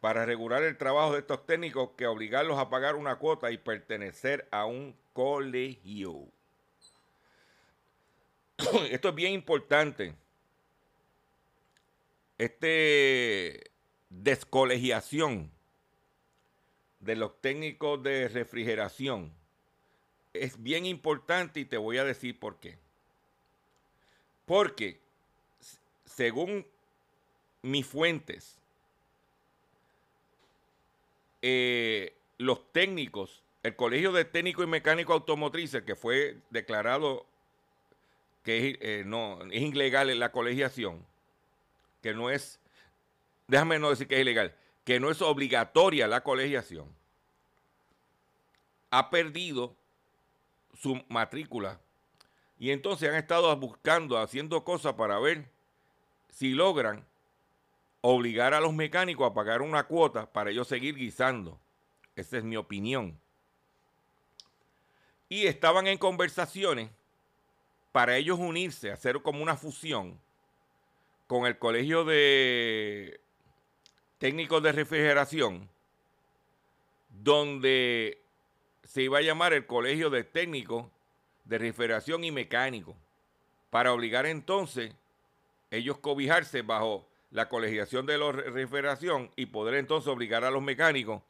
para 0.00 0.24
regular 0.24 0.62
el 0.62 0.76
trabajo 0.76 1.14
de 1.14 1.20
estos 1.20 1.44
técnicos 1.46 1.90
que 1.96 2.06
obligarlos 2.06 2.58
a 2.58 2.70
pagar 2.70 2.94
una 2.94 3.16
cuota 3.16 3.50
y 3.50 3.58
pertenecer 3.58 4.46
a 4.50 4.66
un 4.66 4.94
colegio. 5.12 6.26
Esto 8.90 9.08
es 9.08 9.14
bien 9.14 9.32
importante. 9.32 10.14
Este 12.38 13.70
descolegiación 14.10 15.50
de 17.00 17.16
los 17.16 17.40
técnicos 17.40 18.02
de 18.02 18.28
refrigeración 18.28 19.32
es 20.32 20.62
bien 20.62 20.86
importante 20.86 21.60
y 21.60 21.64
te 21.64 21.76
voy 21.76 21.98
a 21.98 22.04
decir 22.04 22.38
por 22.38 22.58
qué. 22.58 22.78
Porque 24.46 25.00
según 26.04 26.66
mis 27.62 27.86
fuentes, 27.86 28.58
eh, 31.42 32.14
los 32.38 32.72
técnicos, 32.72 33.42
el 33.62 33.76
Colegio 33.76 34.12
de 34.12 34.24
Técnicos 34.24 34.64
y 34.64 34.68
Mecánicos 34.68 35.14
Automotrices, 35.14 35.82
que 35.82 35.96
fue 35.96 36.38
declarado 36.50 37.26
que 38.42 38.70
es, 38.70 38.78
eh, 38.80 39.02
no, 39.04 39.42
es 39.50 39.62
ilegal 39.62 40.18
la 40.18 40.32
colegiación, 40.32 41.04
que 42.02 42.14
no 42.14 42.30
es, 42.30 42.58
déjame 43.46 43.78
no 43.78 43.90
decir 43.90 44.08
que 44.08 44.16
es 44.16 44.22
ilegal, 44.22 44.54
que 44.84 44.98
no 45.00 45.10
es 45.10 45.20
obligatoria 45.20 46.08
la 46.08 46.22
colegiación, 46.22 46.88
ha 48.90 49.10
perdido 49.10 49.76
su 50.74 51.02
matrícula 51.08 51.78
y 52.58 52.70
entonces 52.70 53.08
han 53.08 53.16
estado 53.16 53.54
buscando, 53.56 54.18
haciendo 54.18 54.64
cosas 54.64 54.94
para 54.94 55.18
ver 55.18 55.44
si 56.30 56.50
logran 56.50 57.04
obligar 58.00 58.54
a 58.54 58.60
los 58.60 58.72
mecánicos 58.72 59.30
a 59.30 59.34
pagar 59.34 59.62
una 59.62 59.84
cuota 59.84 60.32
para 60.32 60.50
ellos 60.50 60.68
seguir 60.68 60.96
guisando. 60.96 61.58
Esa 62.16 62.38
es 62.38 62.44
mi 62.44 62.56
opinión. 62.56 63.18
Y 65.28 65.46
estaban 65.46 65.86
en 65.86 65.98
conversaciones 65.98 66.90
para 67.92 68.16
ellos 68.16 68.38
unirse, 68.38 68.90
hacer 68.90 69.20
como 69.22 69.42
una 69.42 69.56
fusión 69.56 70.18
con 71.26 71.46
el 71.46 71.58
Colegio 71.58 72.04
de 72.04 73.20
Técnicos 74.18 74.62
de 74.62 74.72
Refrigeración, 74.72 75.68
donde 77.08 78.20
se 78.84 79.02
iba 79.02 79.18
a 79.18 79.22
llamar 79.22 79.52
el 79.52 79.66
Colegio 79.66 80.10
de 80.10 80.24
Técnicos 80.24 80.86
de 81.44 81.58
Refrigeración 81.58 82.24
y 82.24 82.32
Mecánico, 82.32 82.96
para 83.70 83.92
obligar 83.92 84.26
entonces 84.26 84.92
ellos 85.70 85.98
cobijarse 85.98 86.62
bajo 86.62 87.06
la 87.30 87.48
colegiación 87.48 88.06
de 88.06 88.18
la 88.18 88.32
refrigeración 88.32 89.30
y 89.36 89.46
poder 89.46 89.74
entonces 89.74 90.08
obligar 90.08 90.44
a 90.44 90.50
los 90.50 90.62
mecánicos 90.62 91.22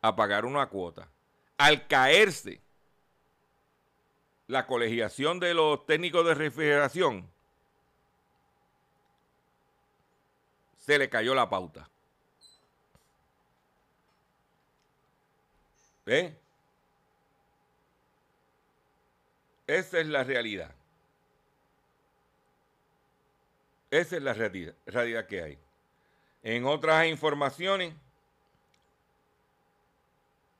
a 0.00 0.14
pagar 0.14 0.44
una 0.44 0.66
cuota. 0.66 1.08
Al 1.58 1.86
caerse 1.86 2.60
la 4.46 4.66
colegiación 4.66 5.40
de 5.40 5.54
los 5.54 5.86
técnicos 5.86 6.26
de 6.26 6.34
refrigeración, 6.34 7.28
se 10.76 10.98
le 10.98 11.08
cayó 11.08 11.34
la 11.34 11.48
pauta. 11.48 11.88
¿Eh? 16.06 16.36
Esa 19.66 20.00
es 20.00 20.06
la 20.06 20.22
realidad. 20.22 20.74
Esa 23.94 24.16
es 24.16 24.22
la 24.22 24.32
realidad, 24.32 25.26
que 25.28 25.40
hay. 25.40 25.58
En 26.42 26.64
otras 26.64 27.06
informaciones, 27.06 27.94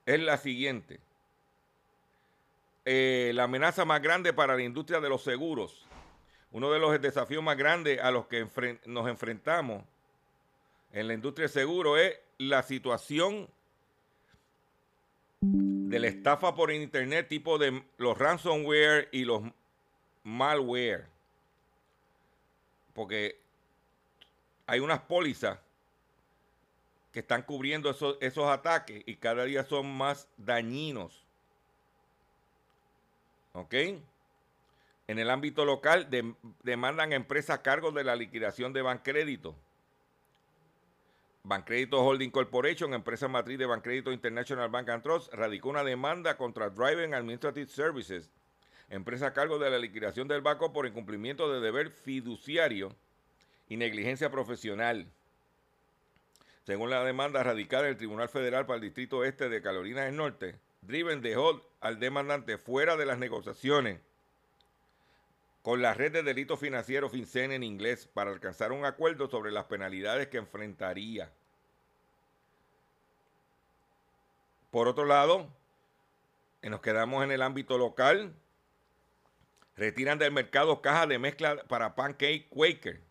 es 0.05 0.19
la 0.21 0.37
siguiente. 0.37 1.01
Eh, 2.85 3.33
la 3.35 3.43
amenaza 3.43 3.83
más 3.83 4.01
grande 4.01 4.31
para 4.31 4.55
la 4.55 4.63
industria 4.63 5.01
de 5.01 5.09
los 5.09 5.21
seguros, 5.21 5.85
uno 6.51 6.71
de 6.71 6.79
los 6.79 7.01
desafíos 7.01 7.43
más 7.43 7.57
grandes 7.57 7.99
a 7.99 8.09
los 8.09 8.27
que 8.27 8.47
nos 8.85 9.09
enfrentamos 9.09 9.83
en 10.93 11.09
la 11.09 11.13
industria 11.13 11.47
de 11.47 11.53
seguros 11.53 11.99
es 11.99 12.17
la 12.37 12.63
situación 12.63 13.49
de 15.41 15.99
la 15.99 16.07
estafa 16.07 16.55
por 16.55 16.71
internet 16.71 17.27
tipo 17.27 17.57
de 17.57 17.83
los 17.97 18.17
ransomware 18.17 19.09
y 19.11 19.25
los 19.25 19.43
malware. 20.23 21.14
Porque 22.95 23.39
hay 24.65 24.79
unas 24.79 25.01
pólizas 25.01 25.59
que 27.11 27.19
están 27.19 27.43
cubriendo 27.43 27.91
esos, 27.91 28.17
esos 28.21 28.45
ataques 28.47 29.03
y 29.05 29.17
cada 29.17 29.43
día 29.43 29.63
son 29.63 29.95
más 29.95 30.27
dañinos. 30.37 31.23
¿Ok? 33.53 33.73
En 35.07 35.19
el 35.19 35.29
ámbito 35.29 35.65
local 35.65 36.09
demandan 36.63 37.13
empresas 37.13 37.59
a 37.59 37.61
cargo 37.61 37.91
de 37.91 38.03
la 38.03 38.15
liquidación 38.15 38.73
de 38.73 38.81
Bancrédito. 38.81 39.55
Bancrédito 41.43 42.03
Holding 42.03 42.31
Corporation, 42.31 42.93
empresa 42.93 43.27
matriz 43.27 43.59
de 43.59 43.67
Bancrédito 43.67 44.11
International 44.11 44.69
Bank 44.69 44.89
and 44.89 45.03
Trust, 45.03 45.31
radicó 45.31 45.69
una 45.69 45.83
demanda 45.83 46.37
contra 46.37 46.71
Driving 46.71 47.13
Administrative 47.13 47.67
Services, 47.67 48.31
empresa 48.89 49.27
a 49.27 49.33
cargo 49.33 49.59
de 49.59 49.69
la 49.69 49.79
liquidación 49.79 50.27
del 50.27 50.41
banco 50.41 50.73
por 50.73 50.85
incumplimiento 50.85 51.51
de 51.51 51.59
deber 51.59 51.89
fiduciario 51.89 52.95
y 53.67 53.77
negligencia 53.77 54.29
profesional. 54.29 55.07
Según 56.65 56.89
la 56.89 57.03
demanda 57.03 57.43
radicada 57.43 57.83
en 57.83 57.89
el 57.89 57.97
Tribunal 57.97 58.29
Federal 58.29 58.65
para 58.65 58.77
el 58.77 58.81
Distrito 58.81 59.23
Este 59.23 59.49
de 59.49 59.61
Carolina 59.61 60.05
del 60.05 60.15
Norte, 60.15 60.59
Driven 60.81 61.21
dejó 61.21 61.61
al 61.79 61.99
demandante 61.99 62.57
fuera 62.57 62.95
de 62.95 63.05
las 63.05 63.17
negociaciones 63.17 63.99
con 65.61 65.81
la 65.81 65.95
red 65.95 66.11
de 66.11 66.21
delitos 66.21 66.59
financieros 66.59 67.11
FinCEN 67.11 67.51
en 67.51 67.63
inglés 67.63 68.07
para 68.13 68.29
alcanzar 68.29 68.71
un 68.71 68.85
acuerdo 68.85 69.27
sobre 69.27 69.51
las 69.51 69.65
penalidades 69.65 70.27
que 70.27 70.37
enfrentaría. 70.37 71.31
Por 74.69 74.87
otro 74.87 75.05
lado, 75.05 75.49
nos 76.61 76.81
quedamos 76.81 77.23
en 77.23 77.31
el 77.31 77.41
ámbito 77.41 77.79
local, 77.79 78.35
retiran 79.75 80.17
del 80.17 80.31
mercado 80.31 80.81
cajas 80.81 81.09
de 81.09 81.19
mezcla 81.19 81.63
para 81.67 81.95
Pancake 81.95 82.47
Quaker. 82.49 83.01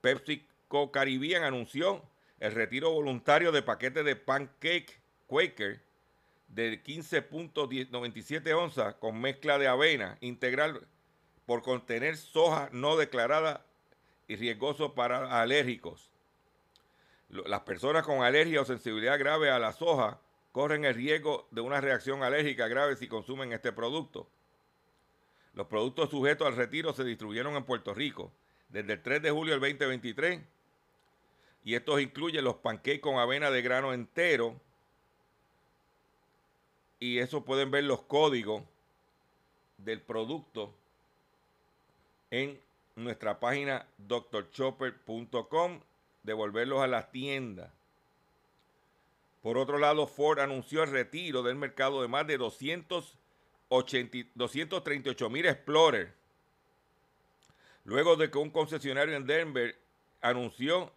PepsiCo 0.00 0.92
Caribbean 0.92 1.44
anunció 1.44 2.02
el 2.40 2.52
retiro 2.52 2.90
voluntario 2.90 3.52
de 3.52 3.62
paquetes 3.62 4.04
de 4.04 4.16
Pancake 4.16 5.00
Quaker 5.26 5.80
de 6.48 6.82
15.97 6.82 8.52
onzas 8.54 8.94
con 8.96 9.20
mezcla 9.20 9.58
de 9.58 9.66
avena 9.66 10.18
integral 10.20 10.86
por 11.46 11.62
contener 11.62 12.16
soja 12.16 12.68
no 12.72 12.96
declarada 12.96 13.64
y 14.28 14.36
riesgoso 14.36 14.94
para 14.94 15.40
alérgicos. 15.40 16.10
Las 17.28 17.60
personas 17.60 18.04
con 18.04 18.22
alergia 18.22 18.60
o 18.60 18.64
sensibilidad 18.64 19.18
grave 19.18 19.50
a 19.50 19.58
la 19.58 19.72
soja 19.72 20.20
corren 20.52 20.84
el 20.84 20.94
riesgo 20.94 21.48
de 21.50 21.62
una 21.62 21.80
reacción 21.80 22.22
alérgica 22.22 22.68
grave 22.68 22.96
si 22.96 23.08
consumen 23.08 23.52
este 23.52 23.72
producto. 23.72 24.28
Los 25.54 25.66
productos 25.66 26.10
sujetos 26.10 26.46
al 26.46 26.56
retiro 26.56 26.92
se 26.92 27.04
distribuyeron 27.04 27.54
en 27.56 27.64
Puerto 27.64 27.94
Rico 27.94 28.32
desde 28.68 28.94
el 28.94 29.02
3 29.02 29.22
de 29.22 29.30
julio 29.30 29.52
del 29.52 29.60
2023 29.60 30.40
y 31.64 31.74
estos 31.74 32.00
incluyen 32.00 32.44
los 32.44 32.56
pancakes 32.56 33.00
con 33.00 33.18
avena 33.18 33.50
de 33.50 33.62
grano 33.62 33.94
entero, 33.94 34.60
y 37.00 37.18
eso 37.18 37.44
pueden 37.44 37.70
ver 37.70 37.84
los 37.84 38.02
códigos 38.02 38.62
del 39.78 40.00
producto 40.00 40.74
en 42.30 42.60
nuestra 42.96 43.40
página 43.40 43.86
drchopper.com, 43.98 45.80
devolverlos 46.22 46.82
a 46.82 46.86
la 46.86 47.10
tienda. 47.10 47.72
Por 49.42 49.58
otro 49.58 49.78
lado, 49.78 50.06
Ford 50.06 50.40
anunció 50.40 50.82
el 50.82 50.90
retiro 50.90 51.42
del 51.42 51.56
mercado 51.56 52.02
de 52.02 52.08
más 52.08 52.26
de 52.26 52.38
238 53.68 55.30
mil 55.30 55.46
Explorer. 55.46 56.12
Luego 57.84 58.16
de 58.16 58.30
que 58.30 58.38
un 58.38 58.50
concesionario 58.50 59.14
en 59.16 59.26
Denver 59.26 59.76
anunció 60.20 60.92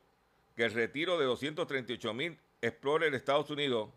que 0.56 0.66
el 0.66 0.74
retiro 0.74 1.18
de 1.18 1.26
238 1.26 2.14
mil 2.14 2.38
Explorer 2.62 3.12
de 3.12 3.18
Estados 3.18 3.50
Unidos 3.50 3.90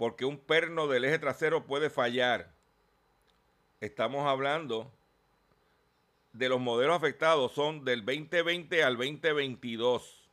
porque 0.00 0.24
un 0.24 0.38
perno 0.38 0.86
del 0.86 1.04
eje 1.04 1.18
trasero 1.18 1.66
puede 1.66 1.90
fallar. 1.90 2.50
Estamos 3.82 4.26
hablando 4.26 4.90
de 6.32 6.48
los 6.48 6.58
modelos 6.58 6.96
afectados, 6.96 7.52
son 7.52 7.84
del 7.84 8.02
2020 8.06 8.82
al 8.82 8.96
2022. 8.96 10.26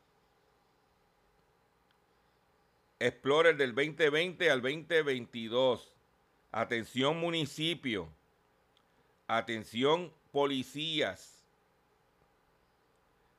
Explorer 3.00 3.58
del 3.58 3.76
2020 3.76 4.50
al 4.50 4.62
2022. 4.62 5.97
Atención 6.52 7.20
municipio. 7.20 8.10
Atención 9.28 10.14
policías 10.32 11.44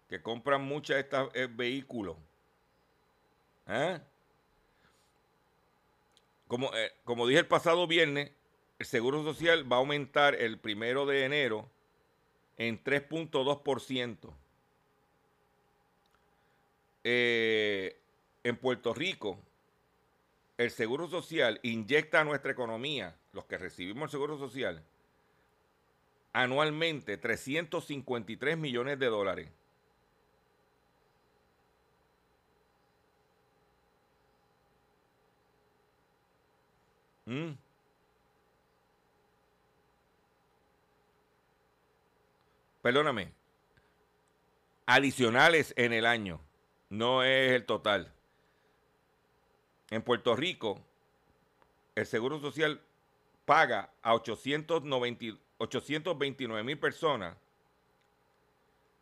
que 0.08 0.22
compran 0.22 0.62
muchos 0.62 0.94
de 0.94 1.00
estos 1.00 1.30
eh, 1.34 1.48
vehículos. 1.50 2.16
¿Eh? 3.66 4.00
Como, 6.46 6.74
eh, 6.74 6.92
como 7.04 7.26
dije 7.26 7.40
el 7.40 7.46
pasado 7.46 7.86
viernes, 7.86 8.30
el 8.78 8.86
Seguro 8.86 9.22
Social 9.22 9.70
va 9.70 9.76
a 9.76 9.80
aumentar 9.80 10.34
el 10.34 10.58
primero 10.58 11.04
de 11.04 11.24
enero 11.24 11.68
en 12.56 12.82
3.2%. 12.82 14.32
Eh, 17.04 17.96
en 18.44 18.56
Puerto 18.56 18.94
Rico, 18.94 19.38
el 20.58 20.70
Seguro 20.72 21.08
Social 21.08 21.60
inyecta 21.62 22.20
a 22.20 22.24
nuestra 22.24 22.52
economía, 22.52 23.16
los 23.32 23.46
que 23.46 23.58
recibimos 23.58 24.04
el 24.04 24.10
Seguro 24.10 24.38
Social, 24.38 24.82
anualmente 26.32 27.16
353 27.16 28.58
millones 28.58 28.98
de 28.98 29.06
dólares. 29.06 29.50
Mm. 37.26 37.52
Perdóname. 42.82 43.32
Adicionales 44.86 45.74
en 45.76 45.92
el 45.92 46.06
año. 46.06 46.40
No 46.88 47.22
es 47.22 47.52
el 47.52 47.66
total. 47.66 48.12
En 49.90 50.02
Puerto 50.02 50.36
Rico, 50.36 50.80
el 51.94 52.06
Seguro 52.06 52.40
Social 52.40 52.80
paga 53.44 53.90
a 54.02 54.14
829 54.14 56.62
mil 56.62 56.78
personas 56.78 57.36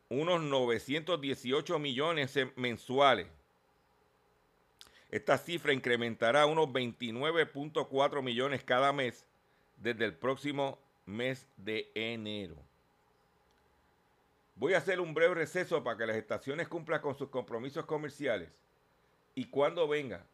unos 0.08 0.40
918 0.40 1.78
millones 1.78 2.38
mensuales. 2.54 3.26
Esta 5.10 5.38
cifra 5.38 5.72
incrementará 5.72 6.46
unos 6.46 6.68
29.4 6.68 8.22
millones 8.22 8.64
cada 8.64 8.92
mes 8.92 9.26
desde 9.76 10.04
el 10.04 10.14
próximo 10.14 10.78
mes 11.06 11.46
de 11.56 11.90
enero. 11.94 12.56
Voy 14.56 14.74
a 14.74 14.78
hacer 14.78 15.00
un 15.00 15.12
breve 15.12 15.34
receso 15.34 15.82
para 15.84 15.98
que 15.98 16.06
las 16.06 16.16
estaciones 16.16 16.68
cumplan 16.68 17.00
con 17.00 17.16
sus 17.16 17.28
compromisos 17.28 17.84
comerciales. 17.84 18.48
Y 19.34 19.46
cuando 19.46 19.86
venga, 19.86 20.24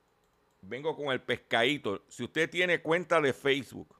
vengo 0.63 0.97
con 0.97 1.13
el 1.13 1.21
pescadito. 1.21 2.03
Si 2.09 2.25
usted 2.25 2.49
tiene 2.49 2.81
cuenta 2.81 3.21
de 3.21 3.33
Facebook, 3.33 3.95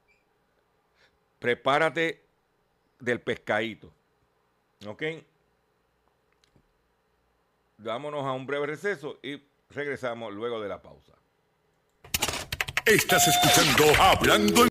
prepárate 1.39 2.23
del 2.99 3.21
pescadito. 3.21 3.93
¿Ok? 4.87 5.03
Vámonos 7.77 8.25
a 8.25 8.31
un 8.31 8.45
breve 8.45 8.67
receso 8.67 9.19
y 9.21 9.41
Regresamos 9.73 10.31
luego 10.33 10.61
de 10.61 10.69
la 10.69 10.81
pausa. 10.81 11.13
Estás 12.85 13.27
escuchando 13.27 13.85
Hablando 13.99 14.63
en... 14.63 14.69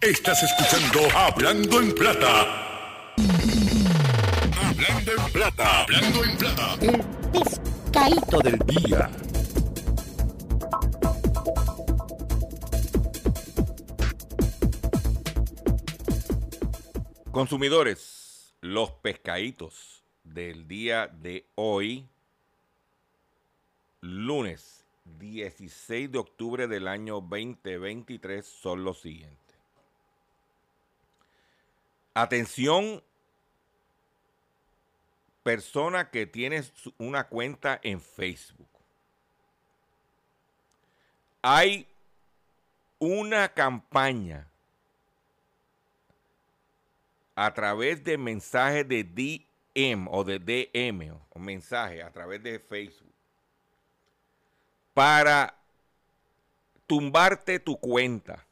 Estás 0.00 0.42
escuchando 0.42 1.16
Hablando 1.16 1.80
en 1.80 1.94
Plata. 1.94 2.73
Hablando 4.74 5.12
en 5.12 5.32
plata. 5.32 5.82
Hablando 5.82 6.24
en 6.24 6.36
plata. 6.36 6.74
El 6.80 7.04
pescadito 7.30 8.40
del 8.40 8.58
día. 8.58 9.08
Consumidores, 17.30 18.52
los 18.62 18.90
pescaditos 18.90 20.02
del 20.24 20.66
día 20.66 21.06
de 21.06 21.46
hoy, 21.54 22.08
lunes 24.00 24.84
16 25.20 26.10
de 26.10 26.18
octubre 26.18 26.66
del 26.66 26.88
año 26.88 27.20
2023, 27.20 28.44
son 28.44 28.82
los 28.82 29.00
siguientes. 29.00 29.38
Atención, 32.14 33.04
persona 35.44 36.10
que 36.10 36.26
tiene 36.26 36.64
una 36.98 37.28
cuenta 37.28 37.78
en 37.82 38.00
Facebook. 38.00 38.66
Hay 41.42 41.86
una 42.98 43.50
campaña 43.50 44.48
a 47.34 47.52
través 47.52 48.02
de 48.02 48.16
mensajes 48.16 48.88
de 48.88 49.04
DM 49.04 50.08
o 50.10 50.24
de 50.24 50.38
DM 50.38 51.12
o 51.28 51.38
mensaje 51.38 52.02
a 52.02 52.10
través 52.10 52.42
de 52.42 52.58
Facebook 52.58 53.12
para 54.94 55.54
tumbarte 56.86 57.58
tu 57.58 57.76
cuenta. 57.76 58.46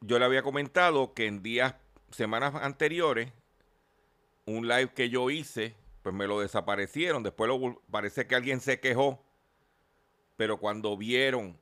Yo 0.00 0.18
le 0.18 0.24
había 0.24 0.42
comentado 0.42 1.12
que 1.12 1.26
en 1.26 1.42
días, 1.42 1.74
semanas 2.10 2.54
anteriores, 2.54 3.32
un 4.46 4.66
live 4.66 4.92
que 4.94 5.10
yo 5.10 5.30
hice, 5.30 5.74
pues 6.02 6.14
me 6.14 6.26
lo 6.26 6.40
desaparecieron. 6.40 7.22
Después 7.22 7.48
lo, 7.48 7.82
parece 7.90 8.26
que 8.26 8.34
alguien 8.34 8.60
se 8.60 8.80
quejó. 8.80 9.22
Pero 10.36 10.56
cuando 10.56 10.96
vieron 10.96 11.58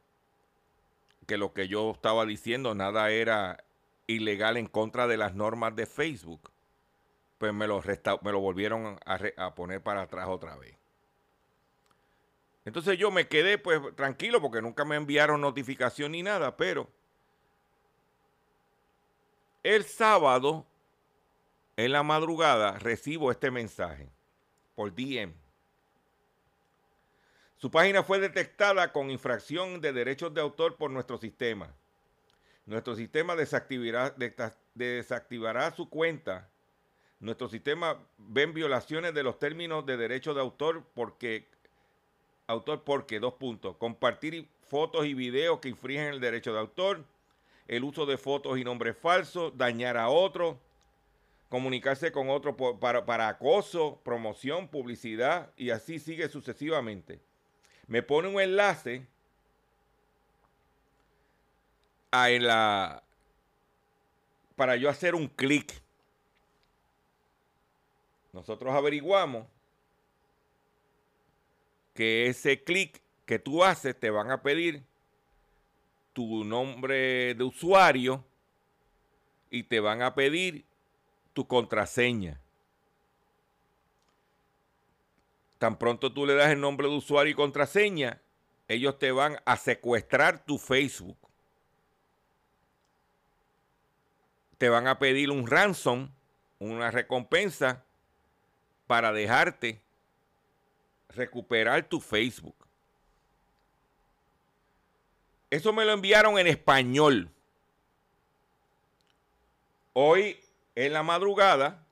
que 1.27 1.37
lo 1.37 1.53
que 1.53 1.69
yo 1.69 1.91
estaba 1.91 2.25
diciendo 2.25 2.75
nada 2.75 3.11
era 3.11 3.65
ilegal 4.07 4.57
en 4.57 4.67
contra 4.67 5.07
de 5.07 5.17
las 5.17 5.35
normas 5.35 5.75
de 5.75 5.87
Facebook, 5.87 6.51
pues 7.39 7.53
me 7.53 7.67
lo, 7.67 7.83
me 8.23 8.33
lo 8.33 8.41
volvieron 8.41 8.99
a, 9.05 9.21
a, 9.37 9.55
poner 9.55 9.83
para 9.83 10.03
atrás 10.03 10.29
otra 10.29 10.57
vez. 10.57 10.77
Entonces 12.65 12.99
yo 12.99 13.11
me 13.11 13.29
quedé 13.29 13.59
pues 13.59 13.81
tranquilo 13.97 14.41
porque 14.41 14.63
nunca 14.63 14.85
me 14.85 14.97
enviaron 14.97 15.41
notificación 15.41 16.13
ni 16.13 16.23
nada, 16.23 16.57
pero 16.57 16.89
el 19.63 19.85
sábado 19.85 20.67
en 21.77 21.93
la 21.93 22.03
madrugada 22.03 22.79
recibo 22.79 23.31
este 23.31 23.51
mensaje 23.51 24.09
por 24.75 24.95
DM. 24.95 25.33
Su 27.57 27.71
página 27.71 28.03
fue 28.03 28.21
detectada 28.21 28.93
con 28.93 29.11
infracción 29.11 29.81
de 29.81 29.93
derechos 29.93 30.33
de 30.33 30.41
autor 30.41 30.77
por 30.77 30.91
nuestro 30.91 31.19
sistema. 31.19 31.75
Nuestro 32.67 32.95
sistema 32.95 33.35
desactivará, 33.35 34.15
su 35.75 35.89
cuenta. 35.89 36.49
Nuestro 37.19 37.49
sistema 37.49 37.99
ven 38.19 38.55
violaciones 38.55 39.13
de 39.15 39.23
los 39.23 39.39
términos 39.39 39.85
de 39.87 39.97
derechos 39.97 40.37
de 40.37 40.41
autor 40.41 40.85
porque 40.95 41.49
autor 42.47 42.85
porque 42.85 43.19
dos 43.21 43.35
puntos, 43.35 43.77
compartir 43.77 44.49
fotos 44.69 45.07
y 45.07 45.15
videos 45.15 45.59
que 45.59 45.69
infringen 45.69 46.09
el 46.15 46.21
derecho 46.21 46.53
de 46.53 46.61
autor, 46.61 47.05
el 47.69 47.85
uso 47.85 48.07
de 48.07 48.19
fotos 48.19 48.59
y 48.59 48.65
nombres 48.65 48.97
falsos, 48.97 49.57
dañar 49.57 49.97
a 49.97 50.09
otro, 50.09 50.59
comunicarse 51.49 52.11
con 52.11 52.29
otro 52.29 52.57
para, 52.57 53.07
para 53.07 53.29
acoso, 53.29 54.01
promoción, 54.03 54.69
publicidad 54.69 55.51
y 55.57 55.71
así 55.71 55.99
sigue 55.99 56.29
sucesivamente 56.29 57.21
me 57.89 58.03
pone 58.03 58.29
un 58.29 58.41
enlace 58.41 59.05
a 62.11 62.29
la 62.29 63.03
para 64.55 64.77
yo 64.77 64.89
hacer 64.89 65.15
un 65.15 65.27
clic. 65.27 65.73
Nosotros 68.33 68.75
averiguamos 68.75 69.47
que 71.95 72.27
ese 72.27 72.63
clic 72.63 73.01
que 73.25 73.39
tú 73.39 73.65
haces 73.65 73.99
te 73.99 74.11
van 74.11 74.31
a 74.31 74.43
pedir 74.43 74.85
tu 76.19 76.43
nombre 76.43 77.37
de 77.37 77.45
usuario 77.45 78.25
y 79.51 79.63
te 79.63 79.79
van 79.79 80.03
a 80.03 80.17
pedir 80.17 80.65
tu 81.33 81.47
contraseña. 81.47 82.41
Tan 85.59 85.79
pronto 85.79 86.13
tú 86.13 86.27
le 86.27 86.35
das 86.35 86.51
el 86.51 86.61
nombre 86.61 86.89
de 86.89 86.97
usuario 86.97 87.31
y 87.31 87.37
contraseña, 87.37 88.21
ellos 88.67 88.99
te 88.99 89.13
van 89.13 89.39
a 89.45 89.57
secuestrar 89.57 90.45
tu 90.45 90.59
Facebook. 90.59 91.19
Te 94.59 94.69
van 94.69 94.89
a 94.89 94.99
pedir 94.99 95.31
un 95.31 95.47
ransom, 95.47 96.11
una 96.59 96.91
recompensa 96.91 97.85
para 98.89 99.13
dejarte 99.13 99.81
recuperar 101.11 101.89
tu 101.89 102.01
Facebook. 102.01 102.68
Eso 105.51 105.73
me 105.73 105.85
lo 105.85 105.93
enviaron 105.93 106.39
en 106.39 106.47
español. 106.47 107.31
Hoy 109.93 110.39
en 110.75 110.93
la 110.93 111.03
madrugada 111.03 111.87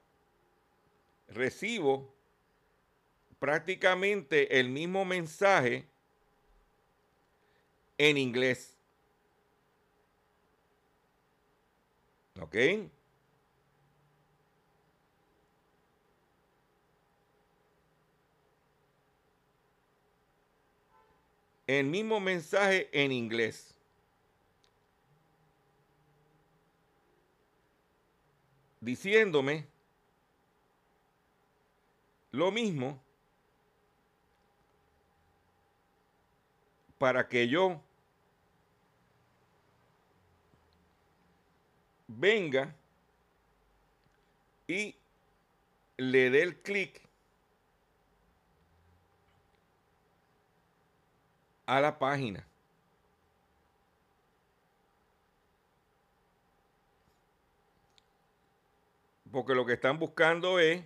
recibo 1.28 2.14
prácticamente 3.38 4.60
el 4.60 4.68
mismo 4.68 5.04
mensaje 5.04 5.86
en 7.98 8.18
inglés. 8.18 8.76
¿Ok? 12.40 12.56
El 21.66 21.86
mismo 21.86 22.20
mensaje 22.20 22.88
en 22.92 23.10
inglés. 23.10 23.74
Diciéndome 28.80 29.66
lo 32.30 32.52
mismo 32.52 33.02
para 36.98 37.26
que 37.28 37.48
yo 37.48 37.80
venga 42.06 42.74
y 44.68 44.94
le 45.96 46.30
dé 46.30 46.42
el 46.42 46.56
clic 46.60 47.05
a 51.66 51.80
la 51.80 51.98
página. 51.98 52.46
Porque 59.30 59.54
lo 59.54 59.66
que 59.66 59.74
están 59.74 59.98
buscando 59.98 60.58
es 60.58 60.82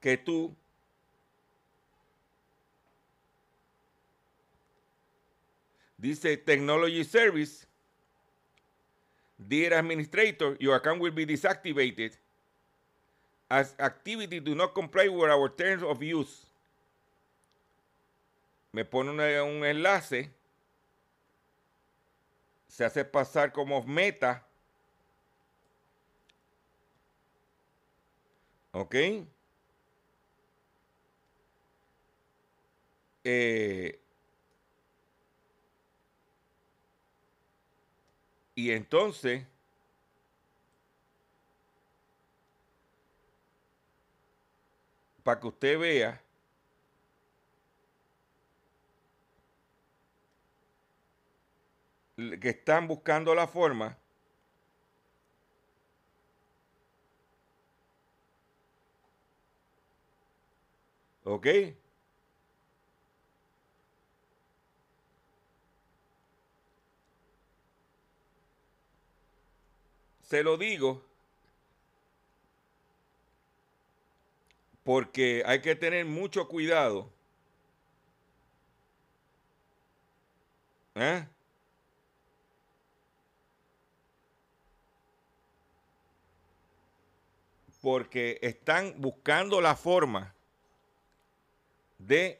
que 0.00 0.18
tú 0.18 0.54
Dice 5.98 6.36
Technology 6.36 7.02
Service. 7.02 7.66
Dear 9.36 9.74
Administrator, 9.74 10.56
your 10.60 10.76
account 10.76 11.00
will 11.00 11.12
be 11.12 11.26
deactivated 11.26 12.16
as 13.50 13.74
activity 13.78 14.40
do 14.40 14.54
not 14.54 14.74
comply 14.74 15.08
with 15.08 15.30
our 15.30 15.48
terms 15.48 15.82
of 15.82 16.02
use. 16.02 16.47
Me 18.72 18.84
pone 18.84 19.10
un 19.42 19.64
enlace. 19.64 20.32
Se 22.68 22.84
hace 22.84 23.04
pasar 23.04 23.52
como 23.52 23.82
meta. 23.84 24.46
¿Ok? 28.72 28.94
Eh, 33.24 34.00
Y 38.58 38.72
entonces, 38.72 39.46
para 45.22 45.38
que 45.38 45.46
usted 45.46 45.78
vea, 45.78 46.20
que 52.18 52.48
están 52.48 52.88
buscando 52.88 53.34
la 53.34 53.46
forma 53.46 53.96
¿Ok? 61.24 61.46
Se 70.22 70.42
lo 70.42 70.56
digo 70.56 71.02
porque 74.84 75.42
hay 75.44 75.60
que 75.60 75.76
tener 75.76 76.06
mucho 76.06 76.48
cuidado. 76.48 77.12
¿Eh? 80.94 81.26
Porque 87.88 88.38
están 88.42 88.96
buscando 88.98 89.62
la 89.62 89.74
forma 89.74 90.34
de 91.96 92.38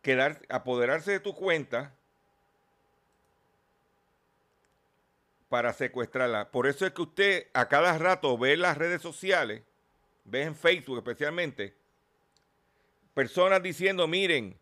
quedar, 0.00 0.40
apoderarse 0.48 1.12
de 1.12 1.20
tu 1.20 1.34
cuenta 1.34 1.94
para 5.50 5.74
secuestrarla. 5.74 6.50
Por 6.50 6.66
eso 6.66 6.86
es 6.86 6.94
que 6.94 7.02
usted 7.02 7.46
a 7.52 7.68
cada 7.68 7.98
rato 7.98 8.38
ve 8.38 8.54
en 8.54 8.62
las 8.62 8.78
redes 8.78 9.02
sociales, 9.02 9.60
ve 10.24 10.44
en 10.44 10.56
Facebook 10.56 10.96
especialmente, 10.96 11.74
personas 13.12 13.62
diciendo, 13.62 14.08
miren, 14.08 14.58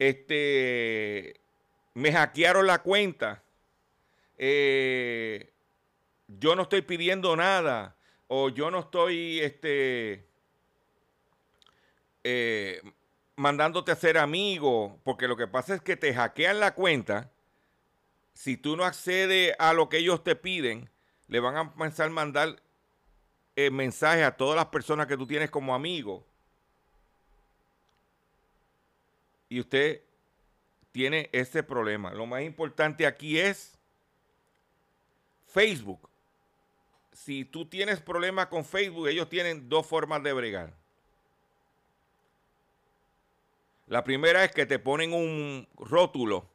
este, 0.00 1.38
me 1.94 2.10
hackearon 2.10 2.66
la 2.66 2.82
cuenta, 2.82 3.40
eh, 4.36 5.48
yo 6.26 6.56
no 6.56 6.62
estoy 6.62 6.82
pidiendo 6.82 7.36
nada, 7.36 7.94
o 8.28 8.50
yo 8.50 8.70
no 8.70 8.80
estoy, 8.80 9.40
este, 9.40 10.24
eh, 12.24 12.82
mandándote 13.36 13.92
a 13.92 13.96
ser 13.96 14.18
amigo, 14.18 15.00
porque 15.04 15.28
lo 15.28 15.36
que 15.36 15.46
pasa 15.46 15.74
es 15.74 15.80
que 15.80 15.96
te 15.96 16.14
hackean 16.14 16.60
la 16.60 16.74
cuenta. 16.74 17.30
Si 18.34 18.56
tú 18.56 18.76
no 18.76 18.84
accedes 18.84 19.54
a 19.58 19.72
lo 19.72 19.88
que 19.88 19.98
ellos 19.98 20.22
te 20.22 20.36
piden, 20.36 20.90
le 21.28 21.40
van 21.40 21.56
a 21.56 21.74
pensar 21.74 22.10
mandar 22.10 22.62
eh, 23.56 23.70
mensajes 23.70 24.24
a 24.24 24.36
todas 24.36 24.56
las 24.56 24.66
personas 24.66 25.06
que 25.06 25.16
tú 25.16 25.26
tienes 25.26 25.50
como 25.50 25.74
amigo. 25.74 26.24
Y 29.48 29.60
usted 29.60 30.02
tiene 30.92 31.30
ese 31.32 31.62
problema. 31.62 32.12
Lo 32.12 32.26
más 32.26 32.42
importante 32.42 33.06
aquí 33.06 33.38
es 33.38 33.78
Facebook. 35.46 36.07
Si 37.24 37.44
tú 37.44 37.66
tienes 37.66 38.00
problemas 38.00 38.46
con 38.46 38.64
Facebook, 38.64 39.08
ellos 39.08 39.28
tienen 39.28 39.68
dos 39.68 39.84
formas 39.84 40.22
de 40.22 40.32
bregar. 40.32 40.72
La 43.88 44.04
primera 44.04 44.44
es 44.44 44.52
que 44.52 44.66
te 44.66 44.78
ponen 44.78 45.12
un 45.12 45.66
rótulo 45.76 46.48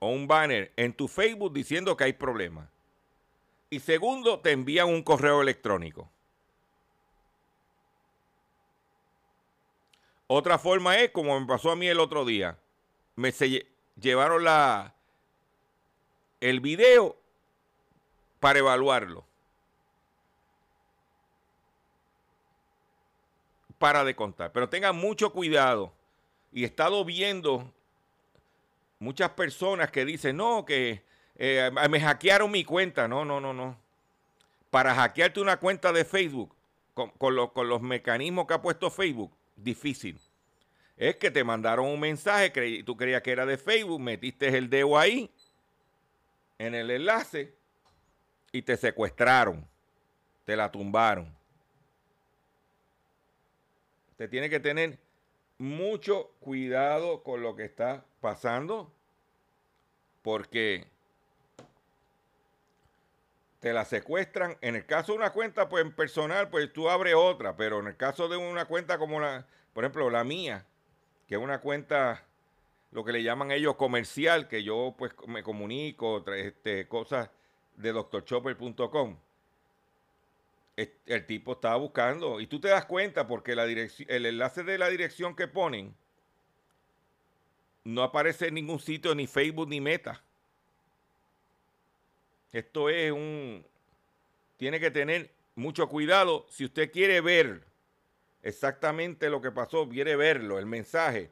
o 0.00 0.08
un 0.08 0.28
banner 0.28 0.70
en 0.76 0.92
tu 0.92 1.08
Facebook 1.08 1.54
diciendo 1.54 1.96
que 1.96 2.04
hay 2.04 2.12
problemas. 2.12 2.68
Y 3.70 3.80
segundo, 3.80 4.40
te 4.40 4.52
envían 4.52 4.88
un 4.88 5.02
correo 5.02 5.40
electrónico. 5.40 6.10
Otra 10.26 10.58
forma 10.58 10.98
es 10.98 11.12
como 11.12 11.40
me 11.40 11.46
pasó 11.46 11.70
a 11.70 11.76
mí 11.76 11.88
el 11.88 11.98
otro 11.98 12.26
día. 12.26 12.58
Me 13.16 13.32
llevaron 13.96 14.44
la 14.44 14.94
el 16.40 16.60
video 16.60 17.16
para 18.38 18.58
evaluarlo. 18.58 19.24
Para 23.84 24.02
de 24.02 24.16
contar. 24.16 24.50
Pero 24.50 24.66
tengan 24.70 24.96
mucho 24.96 25.30
cuidado 25.30 25.92
y 26.50 26.62
he 26.62 26.64
estado 26.64 27.04
viendo 27.04 27.70
muchas 28.98 29.28
personas 29.32 29.90
que 29.90 30.06
dicen, 30.06 30.38
no, 30.38 30.64
que 30.64 31.02
eh, 31.36 31.70
me 31.90 32.00
hackearon 32.00 32.50
mi 32.50 32.64
cuenta. 32.64 33.06
No, 33.08 33.26
no, 33.26 33.42
no, 33.42 33.52
no. 33.52 33.76
Para 34.70 34.94
hackearte 34.94 35.38
una 35.38 35.58
cuenta 35.58 35.92
de 35.92 36.06
Facebook, 36.06 36.54
con, 36.94 37.10
con 37.10 37.68
los 37.68 37.82
mecanismos 37.82 38.46
que 38.46 38.54
ha 38.54 38.62
puesto 38.62 38.90
Facebook, 38.90 39.30
difícil. 39.54 40.18
Es 40.96 41.16
que 41.16 41.30
te 41.30 41.44
mandaron 41.44 41.84
un 41.84 42.00
mensaje, 42.00 42.82
tú 42.84 42.96
creías 42.96 43.20
que 43.20 43.32
era 43.32 43.44
de 43.44 43.58
Facebook, 43.58 44.00
metiste 44.00 44.48
el 44.48 44.70
dedo 44.70 44.96
ahí, 44.96 45.30
en 46.56 46.74
el 46.74 46.90
enlace, 46.90 47.52
y 48.50 48.62
te 48.62 48.78
secuestraron, 48.78 49.68
te 50.46 50.56
la 50.56 50.72
tumbaron. 50.72 51.43
Te 54.16 54.28
tiene 54.28 54.48
que 54.48 54.60
tener 54.60 54.98
mucho 55.58 56.30
cuidado 56.40 57.22
con 57.22 57.42
lo 57.42 57.56
que 57.56 57.64
está 57.64 58.04
pasando, 58.20 58.92
porque 60.22 60.86
te 63.60 63.72
la 63.72 63.84
secuestran. 63.84 64.56
En 64.60 64.76
el 64.76 64.86
caso 64.86 65.12
de 65.12 65.18
una 65.18 65.30
cuenta, 65.30 65.68
pues 65.68 65.84
personal, 65.94 66.50
pues 66.50 66.72
tú 66.72 66.88
abres 66.88 67.14
otra, 67.14 67.56
pero 67.56 67.80
en 67.80 67.88
el 67.88 67.96
caso 67.96 68.28
de 68.28 68.36
una 68.36 68.66
cuenta 68.66 68.98
como 68.98 69.20
la, 69.20 69.46
por 69.72 69.84
ejemplo, 69.84 70.10
la 70.10 70.22
mía, 70.22 70.66
que 71.26 71.34
es 71.34 71.40
una 71.40 71.60
cuenta, 71.60 72.24
lo 72.92 73.04
que 73.04 73.12
le 73.12 73.22
llaman 73.22 73.50
ellos 73.50 73.76
comercial, 73.76 74.48
que 74.48 74.62
yo 74.62 74.94
pues 74.96 75.12
me 75.26 75.42
comunico, 75.42 76.24
este, 76.32 76.86
cosas 76.88 77.30
de 77.76 77.92
doctorchopper.com 77.92 79.16
el 80.76 81.26
tipo 81.26 81.52
estaba 81.52 81.76
buscando. 81.76 82.40
Y 82.40 82.46
tú 82.46 82.60
te 82.60 82.68
das 82.68 82.84
cuenta 82.84 83.26
porque 83.26 83.54
la 83.54 83.64
el 83.64 84.26
enlace 84.26 84.62
de 84.64 84.78
la 84.78 84.88
dirección 84.88 85.36
que 85.36 85.48
ponen 85.48 85.94
no 87.84 88.02
aparece 88.02 88.48
en 88.48 88.54
ningún 88.54 88.80
sitio, 88.80 89.14
ni 89.14 89.26
Facebook 89.26 89.68
ni 89.68 89.80
Meta. 89.80 90.22
Esto 92.52 92.88
es 92.88 93.12
un... 93.12 93.64
Tiene 94.56 94.80
que 94.80 94.90
tener 94.90 95.30
mucho 95.54 95.88
cuidado. 95.88 96.46
Si 96.48 96.64
usted 96.64 96.90
quiere 96.90 97.20
ver 97.20 97.62
exactamente 98.42 99.28
lo 99.28 99.40
que 99.40 99.50
pasó, 99.50 99.88
quiere 99.88 100.16
verlo, 100.16 100.58
el 100.58 100.66
mensaje, 100.66 101.30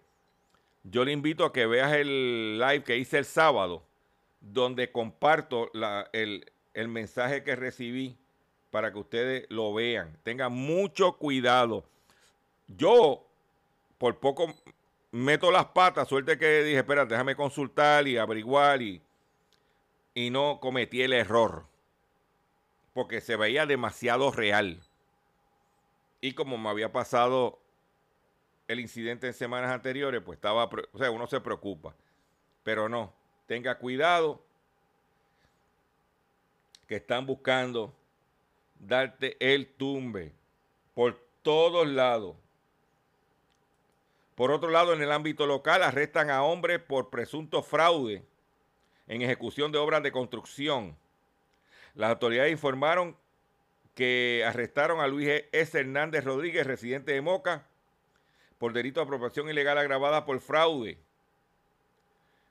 yo 0.83 1.05
le 1.05 1.13
invito 1.13 1.45
a 1.45 1.53
que 1.53 1.67
veas 1.67 1.93
el 1.93 2.59
live 2.59 2.83
que 2.83 2.97
hice 2.97 3.19
el 3.19 3.25
sábado, 3.25 3.85
donde 4.41 4.91
comparto 4.91 5.71
el, 6.13 6.53
el 6.75 6.89
mensaje 6.89 7.45
que 7.45 7.55
recibí 7.55 8.19
para 8.73 8.91
que 8.91 8.99
ustedes 8.99 9.47
lo 9.51 9.75
vean. 9.75 10.17
Tengan 10.23 10.51
mucho 10.51 11.19
cuidado. 11.19 11.85
Yo, 12.67 13.23
por 13.99 14.19
poco 14.19 14.55
meto 15.11 15.53
las 15.53 15.67
patas, 15.67 16.09
suerte 16.09 16.39
que 16.39 16.65
dije, 16.65 16.79
espera, 16.79 17.05
déjame 17.05 17.37
consultar 17.37 18.09
y 18.09 18.17
averiguar 18.17 18.81
y, 18.81 19.03
y 20.15 20.31
no 20.31 20.59
cometí 20.59 21.03
el 21.03 21.13
error. 21.13 21.67
Porque 22.95 23.21
se 23.21 23.37
veía 23.37 23.67
demasiado 23.67 24.31
real. 24.31 24.81
Y 26.23 26.33
como 26.33 26.57
me 26.57 26.71
había 26.71 26.91
pasado 26.91 27.59
el 28.69 28.81
incidente 28.81 29.27
en 29.27 29.35
semanas 29.35 29.71
anteriores, 29.71 30.23
pues 30.25 30.39
estaba, 30.39 30.65
o 30.65 30.99
sea, 30.99 31.11
uno 31.11 31.27
se 31.27 31.43
preocupa. 31.43 31.95
Pero 32.63 32.89
no, 32.89 33.13
tenga 33.47 33.77
cuidado 33.77 34.43
que 36.89 36.97
están 36.97 37.27
buscando 37.27 37.95
darte 38.83 39.37
el 39.41 39.69
tumbe 39.69 40.33
por 40.95 41.19
todos 41.43 41.87
lados. 41.87 42.37
Por 44.35 44.51
otro 44.51 44.71
lado, 44.71 44.93
en 44.93 45.03
el 45.03 45.13
ámbito 45.13 45.47
local 45.47 45.83
arrestan 45.83 46.31
a 46.31 46.43
hombres 46.43 46.81
por 46.81 47.11
presunto 47.11 47.63
fraude 47.63 48.25
en 49.07 49.23
ejecución 49.23 49.73
de 49.73 49.79
obras 49.79 50.03
de 50.03 50.13
construcción. 50.13 50.97
Las 51.95 52.11
autoridades 52.11 52.53
informaron 52.53 53.17
que 53.95 54.43
arrestaron 54.47 55.01
a 55.01 55.07
Luis 55.07 55.29
S. 55.53 55.79
Hernández 55.79 56.25
Rodríguez, 56.25 56.67
residente 56.67 57.13
de 57.13 57.21
Moca, 57.21 57.67
por 58.59 58.73
delito 58.73 59.01
de 59.01 59.05
apropiación 59.05 59.49
ilegal 59.51 59.79
agravada 59.79 60.25
por 60.25 60.41
fraude. 60.41 60.99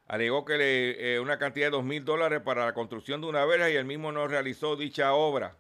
Alegó 0.08 0.46
que 0.46 1.16
eh, 1.16 1.20
una 1.20 1.40
cantidad 1.40 1.68
de 1.68 1.72
dos 1.72 1.84
mil 1.84 2.06
dólares 2.06 2.42
para 2.42 2.66
la 2.66 2.74
construcción 2.74 3.22
de 3.22 3.28
una 3.28 3.46
verja 3.46 3.70
y 3.70 3.76
el 3.76 3.86
mismo 3.86 4.12
no 4.12 4.28
realizó 4.28 4.76
dicha 4.76 5.14
obra. 5.14 5.56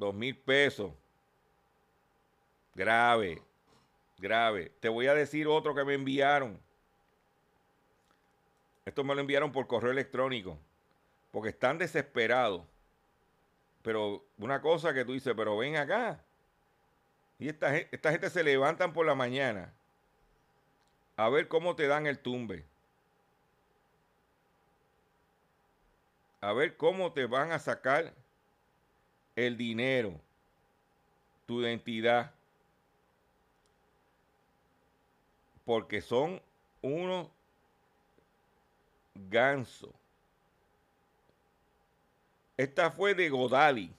Dos 0.00 0.14
mil 0.14 0.34
pesos. 0.34 0.92
Grave, 2.74 3.42
grave. 4.16 4.72
Te 4.80 4.88
voy 4.88 5.06
a 5.06 5.14
decir 5.14 5.46
otro 5.46 5.74
que 5.74 5.84
me 5.84 5.92
enviaron. 5.92 6.58
Esto 8.86 9.04
me 9.04 9.14
lo 9.14 9.20
enviaron 9.20 9.52
por 9.52 9.66
correo 9.66 9.90
electrónico. 9.90 10.58
Porque 11.30 11.50
están 11.50 11.76
desesperados. 11.76 12.62
Pero 13.82 14.24
una 14.38 14.62
cosa 14.62 14.94
que 14.94 15.04
tú 15.04 15.12
dices, 15.12 15.34
pero 15.36 15.58
ven 15.58 15.76
acá. 15.76 16.24
Y 17.38 17.50
esta, 17.50 17.76
esta 17.76 18.10
gente 18.10 18.30
se 18.30 18.42
levantan 18.42 18.94
por 18.94 19.04
la 19.04 19.14
mañana 19.14 19.70
a 21.18 21.28
ver 21.28 21.46
cómo 21.46 21.76
te 21.76 21.86
dan 21.86 22.06
el 22.06 22.18
tumbe. 22.18 22.64
A 26.40 26.54
ver 26.54 26.78
cómo 26.78 27.12
te 27.12 27.26
van 27.26 27.52
a 27.52 27.58
sacar 27.58 28.14
el 29.36 29.56
dinero, 29.56 30.20
tu 31.46 31.62
identidad. 31.62 32.32
Porque 35.64 36.00
son 36.00 36.40
unos 36.82 37.28
gansos. 39.14 39.90
Esta 42.56 42.90
fue 42.90 43.14
de 43.14 43.28
Godali. 43.28 43.92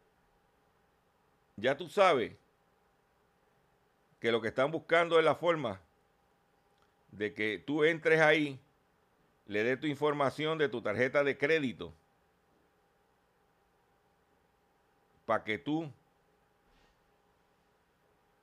Ya 1.55 1.75
tú 1.75 1.89
sabes 1.89 2.35
que 4.19 4.31
lo 4.31 4.41
que 4.41 4.49
están 4.49 4.71
buscando 4.71 5.19
es 5.19 5.25
la 5.25 5.35
forma 5.35 5.81
de 7.11 7.33
que 7.33 7.59
tú 7.59 7.83
entres 7.83 8.19
ahí, 8.19 8.59
le 9.45 9.63
des 9.63 9.79
tu 9.79 9.87
información 9.87 10.57
de 10.57 10.69
tu 10.69 10.81
tarjeta 10.81 11.23
de 11.23 11.37
crédito 11.37 11.93
para 15.25 15.43
que 15.43 15.57
tú 15.57 15.91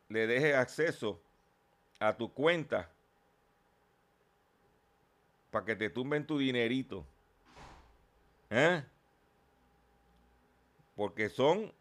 le 0.09 0.27
dejes 0.27 0.55
acceso 0.55 1.21
a 1.99 2.17
tu 2.17 2.33
cuenta 2.33 2.91
para 5.51 5.67
que 5.67 5.77
te 5.77 5.91
tumben 5.91 6.27
tu 6.27 6.39
dinerito. 6.39 7.07
¿Eh? 8.51 8.83
Porque 11.03 11.29
son 11.29 11.73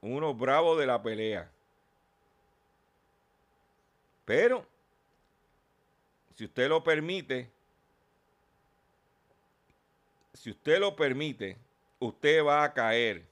unos 0.00 0.38
bravos 0.38 0.78
de 0.78 0.86
la 0.86 1.02
pelea. 1.02 1.50
Pero, 4.24 4.64
si 6.36 6.44
usted 6.44 6.68
lo 6.68 6.84
permite, 6.84 7.50
si 10.32 10.50
usted 10.50 10.78
lo 10.78 10.94
permite, 10.94 11.56
usted 11.98 12.44
va 12.44 12.62
a 12.62 12.72
caer. 12.72 13.26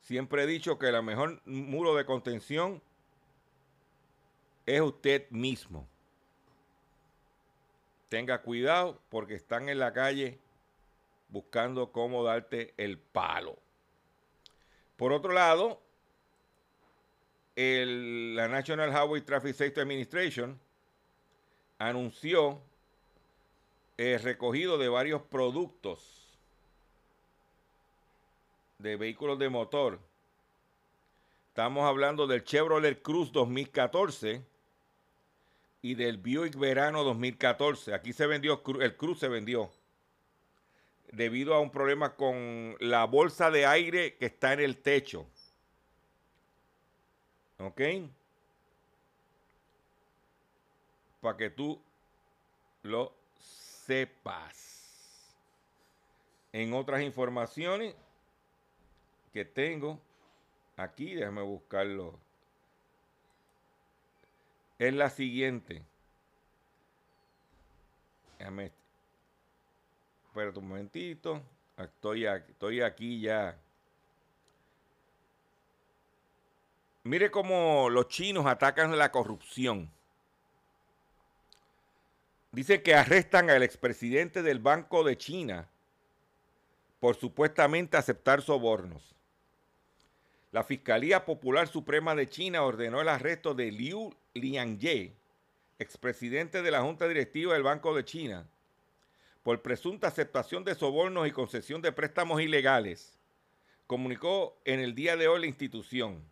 Siempre 0.00 0.42
he 0.42 0.46
dicho 0.48 0.80
que 0.80 0.88
el 0.88 1.00
mejor 1.04 1.40
muro 1.44 1.94
de 1.94 2.04
contención 2.04 2.82
es 4.66 4.80
usted 4.80 5.30
mismo. 5.30 5.86
Tenga 8.08 8.42
cuidado 8.42 9.00
porque 9.10 9.36
están 9.36 9.68
en 9.68 9.78
la 9.78 9.92
calle 9.92 10.41
buscando 11.32 11.90
cómo 11.90 12.22
darte 12.22 12.74
el 12.76 12.98
palo. 12.98 13.58
Por 14.96 15.12
otro 15.12 15.32
lado, 15.32 15.80
la 17.56 18.48
National 18.48 18.90
Highway 18.90 19.22
Traffic 19.22 19.54
Safety 19.54 19.80
Administration 19.80 20.60
anunció 21.78 22.60
el 23.96 24.22
recogido 24.22 24.76
de 24.76 24.90
varios 24.90 25.22
productos 25.22 26.38
de 28.78 28.96
vehículos 28.96 29.38
de 29.38 29.48
motor. 29.48 30.00
Estamos 31.48 31.84
hablando 31.84 32.26
del 32.26 32.44
Chevrolet 32.44 33.00
Cruz 33.00 33.32
2014 33.32 34.44
y 35.80 35.94
del 35.94 36.18
Buick 36.18 36.56
Verano 36.56 37.04
2014. 37.04 37.94
Aquí 37.94 38.12
se 38.12 38.26
vendió, 38.26 38.62
el 38.80 38.96
Cruz 38.96 39.18
se 39.18 39.28
vendió 39.28 39.70
debido 41.12 41.54
a 41.54 41.60
un 41.60 41.70
problema 41.70 42.16
con 42.16 42.76
la 42.80 43.04
bolsa 43.04 43.50
de 43.50 43.66
aire 43.66 44.16
que 44.16 44.26
está 44.26 44.54
en 44.54 44.60
el 44.60 44.78
techo. 44.78 45.26
¿Ok? 47.58 47.80
Para 51.20 51.36
que 51.36 51.50
tú 51.50 51.80
lo 52.82 53.14
sepas. 53.38 54.70
En 56.52 56.74
otras 56.74 57.02
informaciones, 57.02 57.94
que 59.32 59.44
tengo 59.44 59.98
aquí, 60.76 61.14
déjame 61.14 61.42
buscarlo. 61.42 62.18
Es 64.78 64.92
la 64.92 65.08
siguiente. 65.08 65.82
Déjame. 68.38 68.81
Espérate 70.32 70.60
un 70.60 70.68
momentito. 70.68 71.42
Estoy 71.76 72.24
aquí, 72.24 72.52
estoy 72.52 72.80
aquí 72.80 73.20
ya. 73.20 73.54
Mire 77.02 77.30
cómo 77.30 77.90
los 77.90 78.08
chinos 78.08 78.46
atacan 78.46 78.96
la 78.96 79.12
corrupción. 79.12 79.90
Dice 82.50 82.82
que 82.82 82.94
arrestan 82.94 83.50
al 83.50 83.62
expresidente 83.62 84.42
del 84.42 84.58
Banco 84.58 85.04
de 85.04 85.18
China 85.18 85.68
por 86.98 87.14
supuestamente 87.14 87.98
aceptar 87.98 88.40
sobornos. 88.40 89.14
La 90.50 90.64
Fiscalía 90.64 91.26
Popular 91.26 91.68
Suprema 91.68 92.14
de 92.14 92.30
China 92.30 92.62
ordenó 92.62 93.02
el 93.02 93.10
arresto 93.10 93.52
de 93.52 93.70
Liu 93.70 94.14
Liangye, 94.32 95.12
expresidente 95.78 96.62
de 96.62 96.70
la 96.70 96.80
Junta 96.80 97.06
Directiva 97.06 97.52
del 97.52 97.64
Banco 97.64 97.94
de 97.94 98.06
China, 98.06 98.46
por 99.42 99.62
presunta 99.62 100.08
aceptación 100.08 100.64
de 100.64 100.74
sobornos 100.74 101.26
y 101.26 101.32
concesión 101.32 101.82
de 101.82 101.92
préstamos 101.92 102.40
ilegales, 102.40 103.18
comunicó 103.86 104.60
en 104.64 104.80
el 104.80 104.94
día 104.94 105.16
de 105.16 105.28
hoy 105.28 105.40
la 105.40 105.46
institución. 105.46 106.24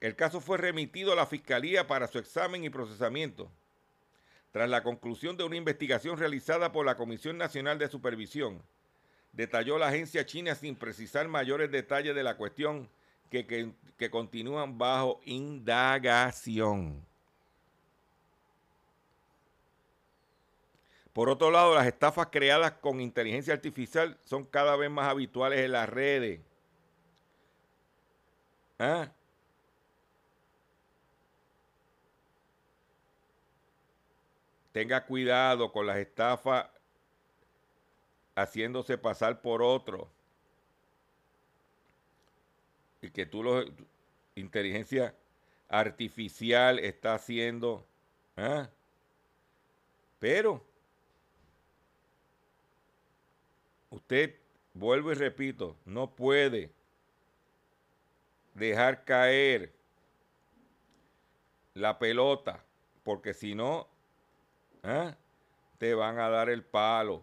El 0.00 0.16
caso 0.16 0.40
fue 0.40 0.58
remitido 0.58 1.12
a 1.12 1.16
la 1.16 1.26
Fiscalía 1.26 1.86
para 1.86 2.06
su 2.06 2.18
examen 2.18 2.64
y 2.64 2.70
procesamiento, 2.70 3.50
tras 4.52 4.68
la 4.68 4.82
conclusión 4.82 5.36
de 5.36 5.44
una 5.44 5.56
investigación 5.56 6.18
realizada 6.18 6.72
por 6.72 6.84
la 6.84 6.96
Comisión 6.96 7.38
Nacional 7.38 7.78
de 7.78 7.88
Supervisión 7.88 8.62
detalló 9.32 9.78
la 9.78 9.88
agencia 9.88 10.26
china 10.26 10.54
sin 10.54 10.76
precisar 10.76 11.28
mayores 11.28 11.70
detalles 11.70 12.14
de 12.14 12.22
la 12.22 12.36
cuestión 12.36 12.88
que, 13.30 13.72
continúan 14.10 14.76
bajo 14.76 15.20
indagación. 15.24 17.06
Por 21.20 21.28
otro 21.28 21.50
lado, 21.50 21.74
las 21.74 21.86
estafas 21.86 22.28
creadas 22.28 22.72
con 22.80 22.98
inteligencia 22.98 23.52
artificial 23.52 24.16
son 24.22 24.46
cada 24.46 24.74
vez 24.74 24.90
más 24.90 25.06
habituales 25.06 25.60
en 25.60 25.72
las 25.72 25.86
redes. 25.86 26.40
¿Ah? 28.78 29.12
Tenga 34.72 35.04
cuidado 35.04 35.70
con 35.70 35.86
las 35.86 35.98
estafas 35.98 36.70
haciéndose 38.34 38.96
pasar 38.96 39.42
por 39.42 39.60
otro. 39.60 40.08
Y 43.02 43.10
que 43.10 43.26
tú 43.26 43.42
lo 43.42 43.62
inteligencia 44.36 45.14
artificial 45.68 46.78
está 46.78 47.12
haciendo. 47.12 47.84
¿ah? 48.38 48.70
Pero 50.18 50.69
usted, 53.90 54.34
vuelvo 54.74 55.12
y 55.12 55.14
repito, 55.14 55.76
no 55.84 56.10
puede 56.14 56.70
dejar 58.54 59.04
caer 59.04 59.72
la 61.74 61.98
pelota, 61.98 62.64
porque 63.02 63.34
si 63.34 63.54
no, 63.54 63.88
¿ah? 64.82 65.14
te 65.78 65.94
van 65.94 66.18
a 66.18 66.28
dar 66.28 66.48
el 66.50 66.62
palo. 66.62 67.22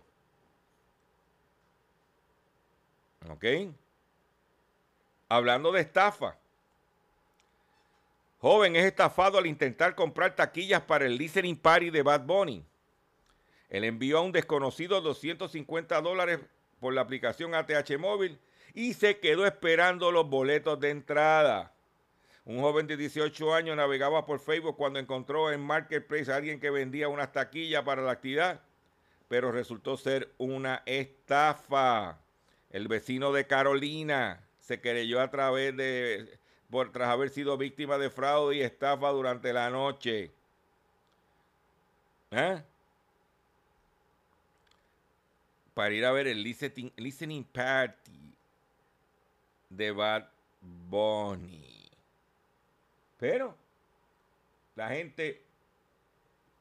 ¿Ok? 3.29 3.45
Hablando 5.29 5.71
de 5.71 5.81
estafa. 5.81 6.37
Joven 8.39 8.75
es 8.75 8.85
estafado 8.85 9.37
al 9.37 9.47
intentar 9.47 9.95
comprar 9.95 10.35
taquillas 10.35 10.81
para 10.81 11.05
el 11.05 11.17
listening 11.17 11.55
party 11.55 11.89
de 11.89 12.03
Bad 12.03 12.25
Bunny. 12.25 12.63
Él 13.69 13.83
envió 13.83 14.19
a 14.19 14.21
un 14.21 14.31
desconocido 14.31 15.01
250 15.01 16.01
dólares 16.01 16.39
por 16.79 16.93
la 16.93 17.01
aplicación 17.01 17.55
ATH 17.55 17.97
móvil 17.97 18.39
y 18.73 18.93
se 18.93 19.19
quedó 19.19 19.45
esperando 19.45 20.11
los 20.11 20.29
boletos 20.29 20.79
de 20.79 20.91
entrada. 20.91 21.73
Un 22.45 22.61
joven 22.61 22.87
de 22.87 22.95
18 22.95 23.53
años 23.53 23.75
navegaba 23.75 24.25
por 24.25 24.39
Facebook 24.39 24.77
cuando 24.77 24.99
encontró 24.99 25.51
en 25.51 25.59
Marketplace 25.59 26.31
a 26.31 26.37
alguien 26.37 26.59
que 26.59 26.69
vendía 26.69 27.09
unas 27.09 27.31
taquillas 27.31 27.83
para 27.83 28.01
la 28.01 28.11
actividad, 28.11 28.61
pero 29.27 29.51
resultó 29.51 29.97
ser 29.97 30.31
una 30.37 30.83
estafa. 30.85 32.19
El 32.69 32.87
vecino 32.87 33.33
de 33.33 33.47
Carolina 33.47 34.47
se 34.59 34.79
creyó 34.79 35.21
a 35.21 35.29
través 35.29 35.75
de 35.75 36.39
por, 36.69 36.91
tras 36.91 37.09
haber 37.09 37.29
sido 37.29 37.57
víctima 37.57 37.97
de 37.97 38.09
fraude 38.09 38.57
y 38.57 38.61
estafa 38.61 39.09
durante 39.09 39.51
la 39.53 39.69
noche. 39.69 40.31
¿Eh? 42.31 42.61
Para 45.77 45.93
ir 45.93 46.05
a 46.05 46.11
ver 46.11 46.25
el 46.25 46.41
listening, 46.41 47.43
party 47.43 48.33
de 49.69 49.91
Bad 49.91 50.27
Bunny. 50.59 51.91
Pero 53.15 53.55
la 54.73 54.89
gente, 54.89 55.43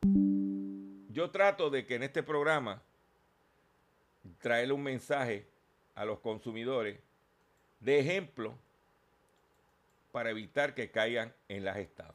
yo 0.02 1.30
trato 1.30 1.70
de 1.70 1.86
que 1.86 1.94
en 1.94 2.02
este 2.02 2.22
programa 2.22 2.82
traerle 4.38 4.74
un 4.74 4.82
mensaje 4.82 5.46
a 5.94 6.04
los 6.04 6.18
consumidores 6.18 7.00
de 7.80 7.98
ejemplo 8.00 8.54
para 10.12 10.28
evitar 10.28 10.74
que 10.74 10.90
caigan 10.90 11.32
en 11.48 11.64
las 11.64 11.78
estafas. 11.78 12.14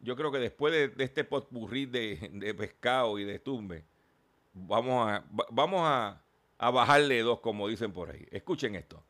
Yo 0.00 0.16
creo 0.16 0.32
que 0.32 0.38
después 0.38 0.96
de, 0.96 1.04
este 1.04 1.24
potpurrí 1.24 1.84
de, 1.84 2.30
de, 2.32 2.54
pescado 2.54 3.18
y 3.18 3.24
de 3.24 3.38
tumbe, 3.38 3.84
vamos 4.54 5.10
a, 5.10 5.24
vamos 5.50 5.80
a, 5.82 6.22
a 6.58 6.70
bajarle 6.70 7.20
dos, 7.22 7.40
como 7.40 7.68
dicen 7.68 7.92
por 7.92 8.10
ahí. 8.10 8.26
Escuchen 8.30 8.74
esto. 8.76 9.04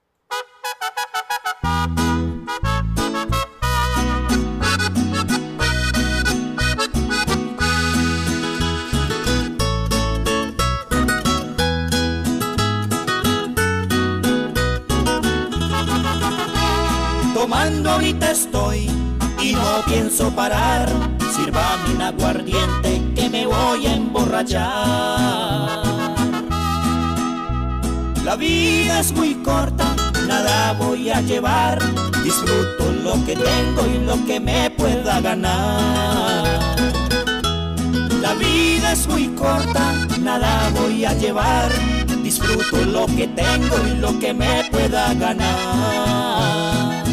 Tomando 17.34 17.90
ahorita 17.90 18.30
estoy 18.30 18.86
y 19.40 19.52
no 19.52 19.82
pienso 19.86 20.34
parar. 20.34 20.88
Sírvame 21.36 21.94
un 21.94 22.02
aguardiente 22.02 22.63
La 28.24 28.36
vida 28.36 29.00
es 29.00 29.12
muy 29.12 29.34
corta, 29.36 29.96
nada 30.26 30.74
voy 30.74 31.08
a 31.08 31.22
llevar. 31.22 31.78
Disfruto 32.22 32.92
lo 33.02 33.14
que 33.24 33.36
tengo 33.36 33.86
y 33.86 34.04
lo 34.04 34.22
que 34.26 34.38
me 34.40 34.70
pueda 34.70 35.20
ganar. 35.22 36.44
La 38.20 38.34
vida 38.34 38.92
es 38.92 39.08
muy 39.08 39.28
corta, 39.28 39.94
nada 40.20 40.70
voy 40.74 41.06
a 41.06 41.14
llevar. 41.14 41.70
Disfruto 42.22 42.84
lo 42.84 43.06
que 43.06 43.26
tengo 43.28 43.76
y 43.86 43.96
lo 43.98 44.18
que 44.18 44.34
me 44.34 44.64
pueda 44.70 45.14
ganar. 45.14 47.04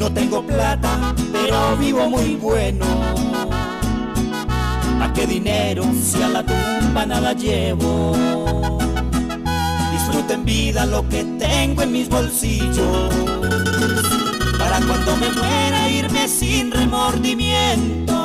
No 0.00 0.10
tengo 0.12 0.42
plata, 0.42 1.14
pero 1.32 1.76
vivo 1.76 2.08
muy 2.10 2.34
bueno. 2.34 2.86
¿A 5.00 5.12
qué 5.14 5.26
dinero 5.26 5.84
si 6.02 6.22
a 6.22 6.28
la 6.28 6.44
tumba 6.44 7.06
nada 7.06 7.32
llevo? 7.32 8.16
Disfruto 9.92 10.32
en 10.32 10.44
vida 10.44 10.86
lo 10.86 11.08
que 11.08 11.24
tengo 11.38 11.82
en 11.82 11.92
mis 11.92 12.08
bolsillos. 12.08 13.14
Para 14.58 14.80
cuando 14.80 15.16
me 15.16 15.30
muera 15.30 15.88
irme 15.88 16.28
sin 16.28 16.70
remordimiento. 16.70 18.18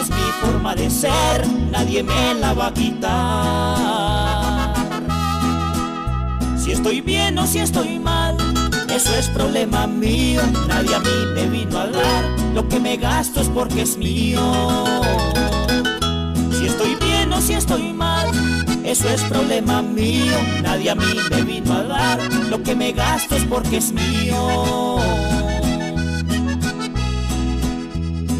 Es 0.00 0.10
mi 0.10 0.30
forma 0.42 0.74
de 0.74 0.90
ser, 0.90 1.46
nadie 1.70 2.02
me 2.02 2.34
la 2.34 2.54
va 2.54 2.66
a 2.66 2.74
quitar. 2.74 4.74
Si 6.56 6.72
estoy 6.72 7.00
bien 7.00 7.38
o 7.38 7.46
si 7.46 7.58
estoy 7.58 7.98
mal, 7.98 8.36
eso 8.88 9.14
es 9.14 9.28
problema 9.28 9.86
mío, 9.86 10.42
nadie 10.68 10.94
a 10.94 11.00
mí 11.00 11.10
me 11.34 11.48
vino 11.48 11.78
a 11.78 11.86
dar, 11.86 12.24
lo 12.54 12.68
que 12.68 12.80
me 12.80 12.96
gasto 12.96 13.40
es 13.40 13.48
porque 13.48 13.82
es 13.82 13.96
mío. 13.96 14.40
Si 16.58 16.66
estoy 16.66 16.96
bien 16.96 17.32
o 17.32 17.40
si 17.40 17.54
estoy 17.54 17.92
mal, 17.92 18.28
eso 18.84 19.08
es 19.08 19.22
problema 19.24 19.82
mío, 19.82 20.36
nadie 20.62 20.90
a 20.90 20.94
mí 20.94 21.14
me 21.30 21.42
vino 21.42 21.74
a 21.74 21.82
dar, 21.84 22.18
lo 22.50 22.62
que 22.62 22.74
me 22.74 22.92
gasto 22.92 23.36
es 23.36 23.44
porque 23.44 23.78
es 23.78 23.92
mío. 23.92 24.98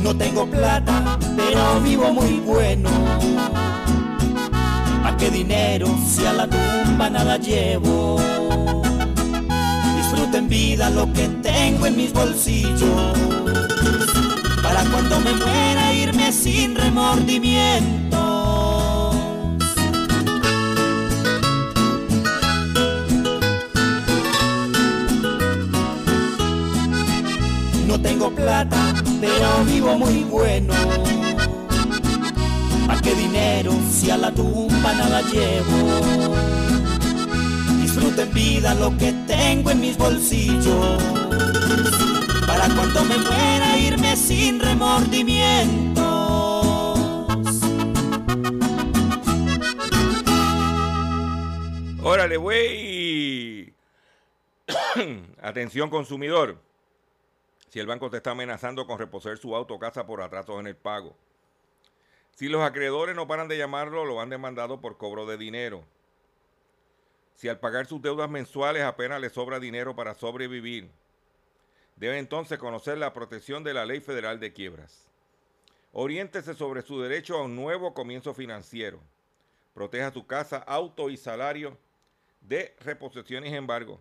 No 0.03 0.17
tengo 0.17 0.47
plata, 0.47 1.19
pero 1.37 1.81
vivo 1.81 2.13
muy 2.13 2.41
bueno. 2.41 2.89
¿A 5.05 5.17
qué 5.19 5.31
dinero 5.31 5.87
si 6.07 6.25
a 6.25 6.33
la 6.33 6.49
tumba 6.49 7.11
nada 7.11 7.37
llevo? 7.37 8.19
Disfruto 9.97 10.39
en 10.39 10.49
vida 10.49 10.91
lo 10.91 11.13
que 11.13 11.29
tengo 11.43 11.87
en 11.87 11.97
mis 11.97 12.13
bolsillos. 12.13 13.19
Para 14.63 14.85
cuando 14.85 15.21
me 15.21 15.33
muera 15.33 15.93
irme 15.93 16.33
sin 16.33 16.75
remordimiento. 16.75 18.20
Tengo 28.03 28.31
plata, 28.31 28.95
pero 29.21 29.65
vivo 29.65 29.97
muy 29.97 30.25
bueno. 30.25 30.75
¿A 32.89 33.01
qué 33.01 33.15
dinero 33.15 33.73
si 33.91 34.11
a 34.11 34.17
la 34.17 34.33
tumba 34.33 34.93
nada 34.95 35.23
llevo? 35.23 36.35
Disfruto 37.81 38.23
en 38.23 38.33
vida 38.33 38.75
lo 38.75 38.97
que 38.97 39.13
tengo 39.27 39.71
en 39.71 39.81
mis 39.81 39.97
bolsillos. 39.97 41.03
Para 42.47 42.69
cuando 42.75 43.05
me 43.05 43.19
muera 43.19 43.79
irme 43.79 44.17
sin 44.17 44.61
remordimientos. 44.61 46.01
Órale, 52.03 52.37
güey. 52.37 53.75
Atención 55.43 55.91
consumidor 55.91 56.70
si 57.71 57.79
el 57.79 57.87
banco 57.87 58.11
te 58.11 58.17
está 58.17 58.33
amenazando 58.33 58.85
con 58.85 58.99
reposer 58.99 59.39
su 59.39 59.55
auto 59.55 59.75
o 59.75 59.79
casa 59.79 60.05
por 60.05 60.21
atrasos 60.23 60.59
en 60.59 60.67
el 60.67 60.77
pago. 60.77 61.17
Si 62.33 62.49
los 62.49 62.63
acreedores 62.63 63.15
no 63.15 63.29
paran 63.29 63.47
de 63.47 63.57
llamarlo, 63.57 64.05
lo 64.05 64.21
han 64.21 64.29
demandado 64.29 64.81
por 64.81 64.97
cobro 64.97 65.25
de 65.25 65.39
dinero. 65.39 65.85
Si 67.37 67.49
al 67.49 67.61
pagar 67.61 67.87
sus 67.87 68.03
deudas 68.03 68.29
mensuales 68.29 68.83
apenas 68.83 69.21
le 69.21 69.31
sobra 69.31 69.61
dinero 69.61 69.95
para 69.95 70.15
sobrevivir, 70.15 70.91
debe 71.95 72.19
entonces 72.19 72.59
conocer 72.59 72.99
la 72.99 73.13
protección 73.13 73.63
de 73.63 73.73
la 73.73 73.87
Ley 73.87 74.01
Federal 74.01 74.41
de 74.41 74.53
Quiebras. 74.53 75.09
Oriéntese 75.93 76.55
sobre 76.55 76.83
su 76.83 77.01
derecho 77.01 77.37
a 77.37 77.45
un 77.45 77.55
nuevo 77.55 77.95
comienzo 77.95 78.35
financiero. 78.35 78.99
Proteja 79.75 80.11
su 80.11 80.27
casa, 80.27 80.59
auto 80.59 81.09
y 81.09 81.17
salario 81.17 81.79
de 82.41 82.75
reposiciones 82.81 83.53
y 83.53 83.55
embargo. 83.55 84.01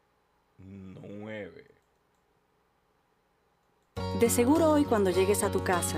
De 4.19 4.29
seguro 4.29 4.69
hoy 4.69 4.83
cuando 4.83 5.09
llegues 5.09 5.43
a 5.43 5.51
tu 5.51 5.63
casa, 5.63 5.97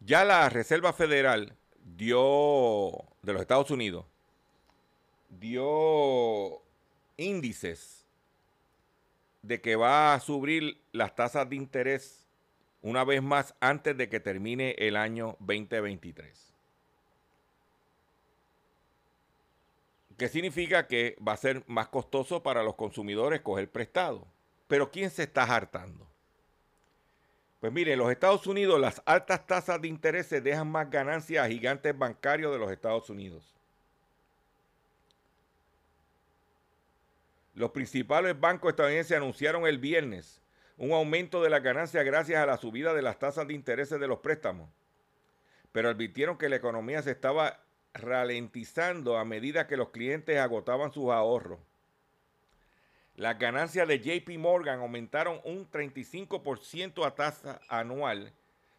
Ya 0.00 0.24
la 0.24 0.48
Reserva 0.48 0.92
Federal 0.92 1.56
dio, 1.96 2.92
de 3.22 3.32
los 3.32 3.42
Estados 3.42 3.70
Unidos, 3.70 4.04
dio 5.30 6.62
índices 7.16 8.04
de 9.42 9.60
que 9.60 9.76
va 9.76 10.14
a 10.14 10.20
subir 10.20 10.80
las 10.92 11.14
tasas 11.14 11.48
de 11.48 11.56
interés 11.56 12.26
una 12.82 13.04
vez 13.04 13.22
más 13.22 13.54
antes 13.60 13.96
de 13.96 14.08
que 14.08 14.20
termine 14.20 14.74
el 14.78 14.96
año 14.96 15.36
2023. 15.40 16.52
¿Qué 20.16 20.28
significa 20.28 20.86
que 20.86 21.16
va 21.26 21.32
a 21.32 21.36
ser 21.36 21.62
más 21.66 21.88
costoso 21.88 22.42
para 22.42 22.62
los 22.62 22.74
consumidores 22.74 23.42
coger 23.42 23.70
prestado. 23.70 24.26
Pero 24.66 24.90
¿quién 24.90 25.10
se 25.10 25.24
está 25.24 25.42
hartando? 25.42 26.06
Pues 27.66 27.74
mire, 27.74 27.94
en 27.94 27.98
los 27.98 28.12
Estados 28.12 28.46
Unidos 28.46 28.78
las 28.78 29.02
altas 29.06 29.44
tasas 29.44 29.82
de 29.82 29.88
interés 29.88 30.30
dejan 30.30 30.70
más 30.70 30.88
ganancias 30.88 31.44
a 31.44 31.48
gigantes 31.48 31.98
bancarios 31.98 32.52
de 32.52 32.60
los 32.60 32.70
Estados 32.70 33.10
Unidos. 33.10 33.56
Los 37.56 37.72
principales 37.72 38.38
bancos 38.38 38.70
estadounidenses 38.70 39.16
anunciaron 39.16 39.66
el 39.66 39.78
viernes 39.78 40.40
un 40.76 40.92
aumento 40.92 41.42
de 41.42 41.50
las 41.50 41.60
ganancias 41.60 42.04
gracias 42.04 42.40
a 42.40 42.46
la 42.46 42.56
subida 42.56 42.94
de 42.94 43.02
las 43.02 43.18
tasas 43.18 43.48
de 43.48 43.54
interés 43.54 43.90
de 43.90 44.06
los 44.06 44.20
préstamos, 44.20 44.70
pero 45.72 45.88
advirtieron 45.88 46.38
que 46.38 46.48
la 46.48 46.54
economía 46.54 47.02
se 47.02 47.10
estaba 47.10 47.64
ralentizando 47.94 49.18
a 49.18 49.24
medida 49.24 49.66
que 49.66 49.76
los 49.76 49.88
clientes 49.88 50.38
agotaban 50.38 50.92
sus 50.92 51.10
ahorros. 51.10 51.58
Las 53.16 53.38
ganancias 53.38 53.88
de 53.88 53.98
JP 53.98 54.38
Morgan 54.38 54.80
aumentaron 54.80 55.40
un 55.44 55.70
35% 55.70 57.06
a 57.06 57.14
tasa 57.14 57.60
anual, 57.68 58.30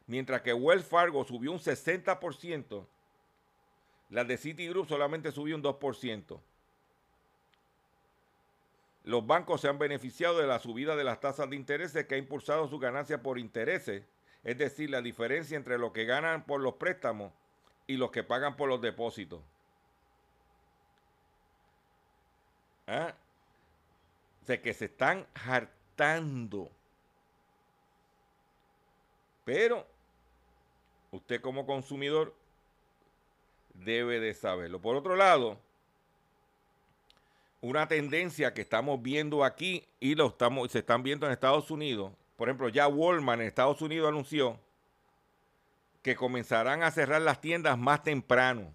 mientras 0.05 0.41
que 0.43 0.53
Wells 0.53 0.85
Fargo 0.85 1.23
subió 1.25 1.51
un 1.51 1.59
60%. 1.59 2.85
Las 4.11 4.27
de 4.27 4.37
Citigroup 4.37 4.87
solamente 4.87 5.31
subió 5.31 5.55
un 5.55 5.63
2%. 5.63 6.39
Los 9.05 9.25
bancos 9.25 9.61
se 9.61 9.69
han 9.69 9.79
beneficiado 9.79 10.37
de 10.37 10.45
la 10.45 10.59
subida 10.59 10.95
de 10.95 11.03
las 11.03 11.19
tasas 11.19 11.49
de 11.49 11.55
interés 11.55 11.93
que 11.93 12.15
ha 12.15 12.17
impulsado 12.19 12.67
su 12.67 12.77
ganancia 12.77 13.23
por 13.23 13.39
intereses, 13.39 14.03
es 14.43 14.57
decir, 14.57 14.91
la 14.91 15.01
diferencia 15.01 15.57
entre 15.57 15.79
lo 15.79 15.93
que 15.93 16.05
ganan 16.05 16.45
por 16.45 16.61
los 16.61 16.75
préstamos 16.75 17.33
y 17.87 17.97
los 17.97 18.11
que 18.11 18.23
pagan 18.23 18.55
por 18.55 18.69
los 18.69 18.81
depósitos. 18.81 19.41
¿Ah? 22.85 23.15
De 24.47 24.61
que 24.61 24.73
se 24.73 24.85
están 24.85 25.27
hartando. 25.33 26.71
Pero 29.43 29.85
usted 31.11 31.41
como 31.41 31.65
consumidor 31.65 32.33
debe 33.73 34.19
de 34.19 34.33
saberlo. 34.33 34.81
Por 34.81 34.95
otro 34.95 35.15
lado, 35.15 35.59
una 37.61 37.87
tendencia 37.87 38.53
que 38.53 38.61
estamos 38.61 39.01
viendo 39.01 39.43
aquí 39.43 39.85
y 39.99 40.15
lo 40.15 40.27
estamos, 40.27 40.71
se 40.71 40.79
están 40.79 41.03
viendo 41.03 41.25
en 41.25 41.33
Estados 41.33 41.69
Unidos. 41.69 42.11
Por 42.35 42.49
ejemplo, 42.49 42.69
ya 42.69 42.87
Walmart 42.87 43.41
en 43.41 43.47
Estados 43.47 43.81
Unidos 43.81 44.07
anunció 44.07 44.59
que 46.01 46.15
comenzarán 46.15 46.83
a 46.83 46.91
cerrar 46.91 47.21
las 47.21 47.41
tiendas 47.41 47.77
más 47.77 48.03
temprano. 48.03 48.73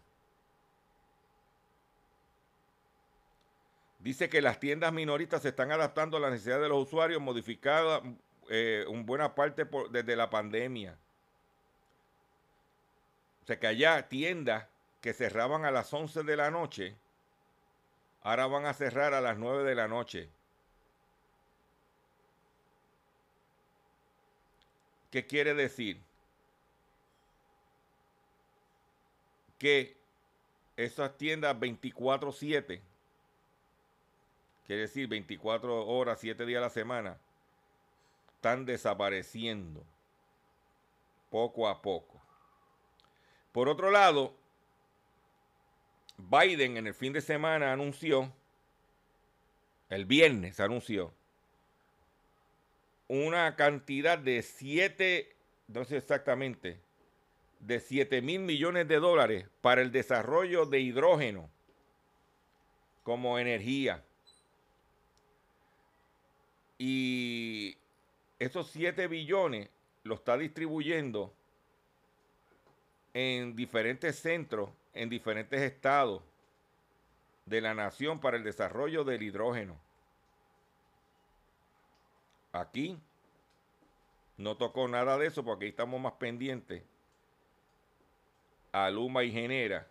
Dice 4.03 4.29
que 4.29 4.43
las 4.43 4.59
tiendas 4.59 4.93
minoristas 4.93 5.43
se 5.43 5.51
están 5.51 5.71
adaptando 5.71 6.17
a 6.17 6.21
las 6.21 6.33
necesidades 6.33 6.65
de 6.65 6.69
los 6.69 6.89
usuarios, 6.89 7.23
modificadas 7.23 8.03
eh, 8.49 8.85
en 8.89 9.07
buena 9.07 9.33
parte 9.33 9.65
desde 9.91 10.17
la 10.17 10.29
pandemia. 10.29 10.99
O 13.45 13.47
sea 13.47 13.61
que 13.61 13.69
allá 13.69 14.09
tiendas 14.09 14.67
que 15.01 15.13
cerraban 15.13 15.65
a 15.65 15.71
las 15.71 15.93
11 15.93 16.25
de 16.25 16.37
la 16.37 16.51
noche, 16.51 16.97
ahora 18.23 18.49
van 18.49 18.67
a 18.67 18.75
cerrar 18.75 19.15
a 19.15 19.21
las 19.21 19.39
9 19.39 19.63
de 19.63 19.75
la 19.77 19.87
noche. 19.87 20.29
¿Qué 25.13 25.29
quiere 25.29 25.55
decir? 25.55 26.01
Que 29.59 29.97
esas 30.77 31.17
tiendas 31.17 31.57
24/7 31.57 32.83
quiere 34.73 34.87
decir 34.87 35.07
24 35.07 35.87
horas, 35.87 36.19
7 36.19 36.47
días 36.47 36.61
a 36.61 36.63
la 36.63 36.71
semana, 36.71 37.19
están 38.37 38.65
desapareciendo 38.65 39.85
poco 41.29 41.69
a 41.69 41.83
poco. 41.83 42.19
Por 43.53 43.69
otro 43.69 43.91
lado, 43.91 44.35
Biden 46.17 46.79
en 46.79 46.87
el 46.87 46.95
fin 46.95 47.13
de 47.13 47.21
semana 47.21 47.71
anunció, 47.71 48.33
el 49.91 50.07
viernes 50.07 50.59
anunció, 50.59 51.13
una 53.09 53.57
cantidad 53.57 54.17
de 54.17 54.41
7, 54.41 55.37
no 55.69 55.85
sé 55.85 55.99
exactamente, 55.99 56.81
de 57.61 57.79
7 57.79 58.23
mil 58.23 58.41
millones 58.41 58.89
de 58.89 59.01
dólares 59.01 59.47
para 59.61 59.83
el 59.83 59.93
desarrollo 59.93 60.65
de 60.65 60.81
hidrógeno 60.81 61.51
como 63.03 63.39
energía. 63.39 64.03
Y 66.79 67.77
esos 68.39 68.69
7 68.71 69.07
billones 69.09 69.69
lo 70.03 70.17
está 70.17 70.37
distribuyendo 70.37 71.33
en 73.15 73.55
diferentes 73.55 74.19
centros, 74.19 74.71
en 74.95 75.09
diferentes 75.09 75.61
estados 75.61 76.23
de 77.47 77.61
la 77.61 77.75
nación 77.75 78.21
para 78.21 78.37
el 78.37 78.45
desarrollo 78.45 79.05
del 79.05 79.23
hidrógeno. 79.23 79.79
Aquí 82.53 82.99
no 84.37 84.57
tocó 84.57 84.89
nada 84.89 85.19
de 85.19 85.27
eso 85.27 85.45
porque 85.45 85.67
ahí 85.67 85.71
estamos 85.71 86.01
más 86.01 86.15
pendientes 86.15 86.83
a 88.73 88.91
Luma 88.91 89.23
y 89.23 89.31
Genera 89.31 89.87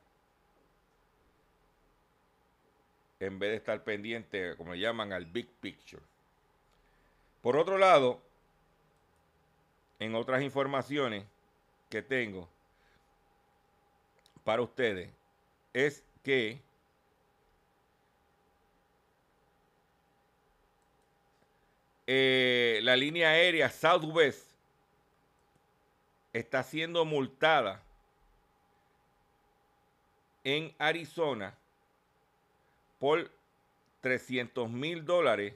en 3.20 3.38
vez 3.38 3.52
de 3.52 3.58
estar 3.58 3.84
pendiente, 3.84 4.56
como 4.58 4.74
le 4.74 4.80
llaman, 4.80 5.14
al 5.14 5.26
Big 5.26 5.48
Picture. 5.48 6.02
Por 7.42 7.58
otro 7.58 7.78
lado, 7.78 8.22
en 10.00 10.16
otras 10.16 10.42
informaciones 10.44 11.26
que 11.90 12.02
tengo 12.02 12.48
para 14.44 14.62
ustedes, 14.62 15.10
es 15.74 16.04
que 16.24 16.62
eh, 22.08 22.80
la 22.84 22.96
línea 22.96 23.30
aérea 23.30 23.70
Southwest 23.70 24.52
está 26.34 26.64
siendo 26.64 27.06
multada 27.06 27.82
en 30.44 30.74
Arizona 30.80 31.56
por 33.00 33.32
300 34.02 34.70
mil 34.70 35.06
dólares 35.06 35.54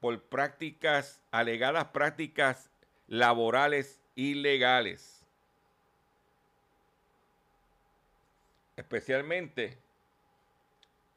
por 0.00 0.22
prácticas, 0.22 1.20
alegadas 1.30 1.86
prácticas 1.86 2.70
laborales 3.06 4.00
ilegales. 4.14 5.24
Especialmente 8.76 9.78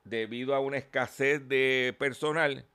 debido 0.04 0.56
a 0.56 0.60
una 0.60 0.78
escasez 0.78 1.48
de 1.48 1.96
personal, 2.00 2.66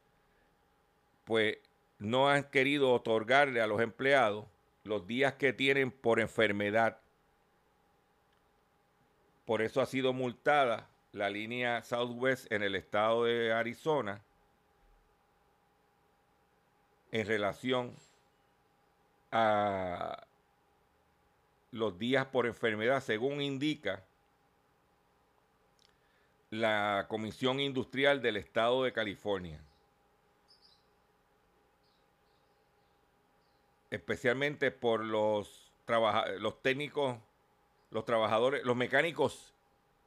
pues 1.25 1.59
no 1.99 2.29
han 2.29 2.45
querido 2.45 2.93
otorgarle 2.93 3.61
a 3.61 3.67
los 3.67 3.81
empleados 3.81 4.47
los 4.85 5.07
días 5.07 5.35
que 5.35 5.53
tienen 5.53 5.91
por 5.91 6.21
enfermedad. 6.21 7.01
Por 9.47 9.63
eso 9.63 9.81
ha 9.81 9.87
sido 9.87 10.13
multada 10.13 10.89
la 11.13 11.31
línea 11.31 11.83
Southwest 11.83 12.51
en 12.53 12.63
el 12.63 12.75
estado 12.75 13.25
de 13.25 13.53
Arizona 13.53 14.23
en 17.15 17.29
relación 17.29 17.95
a 19.31 20.27
los 21.71 21.97
días 21.97 22.27
por 22.27 22.45
enfermedad, 22.45 23.01
según 23.01 23.41
indica 23.41 24.03
la 26.51 27.07
Comisión 27.09 27.61
Industrial 27.61 28.21
del 28.21 28.37
Estado 28.37 28.83
de 28.83 28.93
California. 28.93 29.61
Especialmente 33.91 34.73
por 34.73 35.05
los, 35.05 35.71
los 36.41 36.63
técnicos, 36.63 37.17
los 37.93 38.05
trabajadores, 38.05 38.65
los 38.65 38.75
mecánicos 38.75 39.55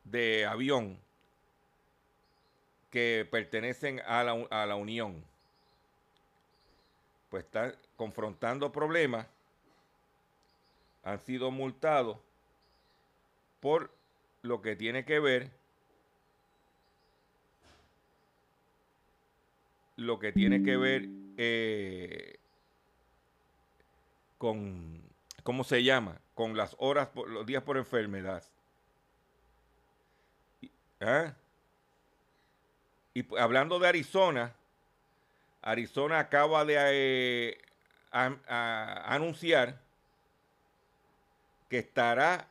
de 0.03 0.45
avión 0.45 0.99
que 2.91 3.25
pertenecen 3.31 4.01
a 4.05 4.25
la, 4.25 4.45
a 4.49 4.65
la 4.65 4.75
Unión 4.75 5.23
pues 7.37 7.45
están 7.45 7.75
confrontando 7.97 8.71
problemas, 8.71 9.27
han 11.03 11.19
sido 11.19 11.51
multados 11.51 12.17
por 13.59 13.91
lo 14.41 14.59
que 14.63 14.75
tiene 14.75 15.05
que 15.05 15.19
ver 15.19 15.51
lo 19.97 20.17
que 20.17 20.31
tiene 20.31 20.63
que 20.63 20.77
ver 20.77 21.09
eh, 21.37 22.39
con 24.39 25.03
cómo 25.43 25.63
se 25.63 25.83
llama 25.83 26.19
con 26.33 26.57
las 26.57 26.75
horas 26.79 27.09
los 27.27 27.45
días 27.45 27.61
por 27.61 27.77
enfermedad 27.77 28.43
¿Ah? 31.01 31.33
y 33.13 33.25
hablando 33.37 33.77
de 33.77 33.87
Arizona 33.89 34.55
Arizona 35.67 36.19
acaba 36.19 36.63
de 36.63 36.77
eh, 36.79 37.57
anunciar 38.09 39.81
que 41.67 41.79
estará 41.79 42.47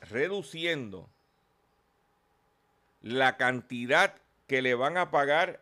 reduciendo 0.00 1.06
la 3.02 3.36
cantidad 3.36 4.14
que 4.46 4.62
le 4.62 4.74
van 4.74 4.96
a 4.96 5.10
pagar 5.10 5.60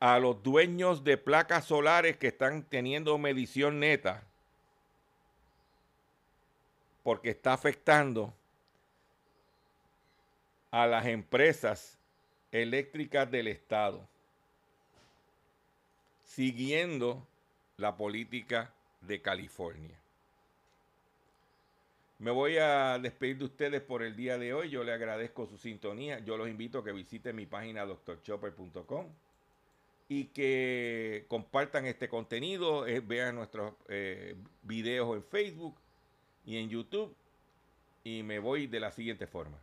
a 0.00 0.18
los 0.18 0.42
dueños 0.42 1.04
de 1.04 1.16
placas 1.16 1.66
solares 1.66 2.16
que 2.16 2.26
están 2.26 2.64
teniendo 2.64 3.16
medición 3.16 3.78
neta, 3.78 4.24
porque 7.04 7.30
está 7.30 7.52
afectando 7.52 8.34
a 10.72 10.88
las 10.88 11.06
empresas 11.06 12.00
eléctricas 12.50 13.30
del 13.30 13.46
Estado 13.46 14.08
siguiendo 16.36 17.26
la 17.78 17.96
política 17.96 18.70
de 19.00 19.22
California. 19.22 19.98
Me 22.18 22.30
voy 22.30 22.58
a 22.58 22.98
despedir 22.98 23.38
de 23.38 23.46
ustedes 23.46 23.80
por 23.80 24.02
el 24.02 24.16
día 24.16 24.36
de 24.36 24.52
hoy. 24.52 24.68
Yo 24.68 24.84
le 24.84 24.92
agradezco 24.92 25.46
su 25.46 25.56
sintonía. 25.56 26.18
Yo 26.18 26.36
los 26.36 26.50
invito 26.50 26.80
a 26.80 26.84
que 26.84 26.92
visiten 26.92 27.36
mi 27.36 27.46
página 27.46 27.86
doctorchopper.com 27.86 29.06
y 30.10 30.24
que 30.26 31.24
compartan 31.26 31.86
este 31.86 32.06
contenido, 32.10 32.86
eh, 32.86 33.00
vean 33.00 33.34
nuestros 33.34 33.72
eh, 33.88 34.36
videos 34.62 35.16
en 35.16 35.24
Facebook 35.24 35.74
y 36.44 36.58
en 36.58 36.68
YouTube. 36.68 37.16
Y 38.04 38.22
me 38.22 38.40
voy 38.40 38.66
de 38.66 38.80
la 38.80 38.92
siguiente 38.92 39.26
forma. 39.26 39.58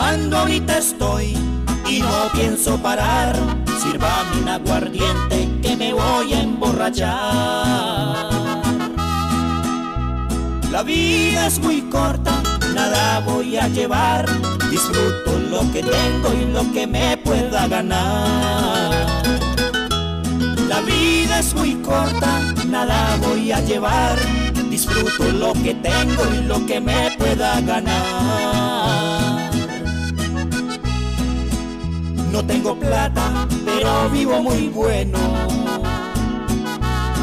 Ahorita 0.00 0.78
estoy 0.78 1.36
y 1.88 2.00
no 2.00 2.30
pienso 2.32 2.76
parar. 2.78 3.36
Sirvame 3.80 4.42
un 4.42 4.48
aguardiente 4.48 5.48
que 5.62 5.76
me 5.76 5.92
voy 5.92 6.32
a 6.32 6.42
emborrachar. 6.42 8.30
La 10.70 10.82
vida 10.82 11.46
es 11.46 11.58
muy 11.58 11.80
corta, 11.82 12.42
nada 12.74 13.20
voy 13.20 13.56
a 13.56 13.68
llevar. 13.68 14.26
Disfruto 14.70 15.38
lo 15.50 15.60
que 15.72 15.82
tengo 15.82 16.32
y 16.34 16.52
lo 16.52 16.72
que 16.72 16.86
me 16.86 17.16
pueda 17.18 17.66
ganar. 17.68 19.06
La 20.68 20.80
vida 20.80 21.38
es 21.38 21.54
muy 21.54 21.74
corta, 21.76 22.40
nada 22.66 23.16
voy 23.22 23.52
a 23.52 23.60
llevar. 23.60 24.18
Disfruto 24.68 25.24
lo 25.32 25.52
que 25.54 25.74
tengo 25.74 26.22
y 26.34 26.44
lo 26.44 26.66
que 26.66 26.80
me 26.80 27.10
pueda 27.18 27.60
ganar. 27.62 28.85
No 32.36 32.44
tengo 32.44 32.78
plata, 32.78 33.48
pero 33.64 34.10
vivo 34.10 34.42
muy 34.42 34.68
bueno. 34.68 35.18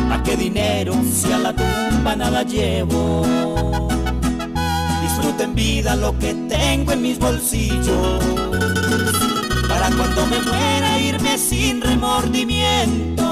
¿Para 0.09 0.23
qué 0.23 0.35
dinero 0.35 0.95
si 1.03 1.31
a 1.31 1.37
la 1.37 1.53
tumba 1.55 2.15
nada 2.15 2.41
llevo? 2.41 3.23
Disfruten 5.03 5.53
vida 5.53 5.95
lo 5.95 6.17
que 6.17 6.33
tengo 6.49 6.93
en 6.93 7.03
mis 7.03 7.19
bolsillos. 7.19 8.23
Para 9.67 9.91
cuando 9.91 10.25
me 10.25 10.41
muera 10.41 10.99
irme 10.99 11.37
sin 11.37 11.79
remordimientos. 11.81 13.23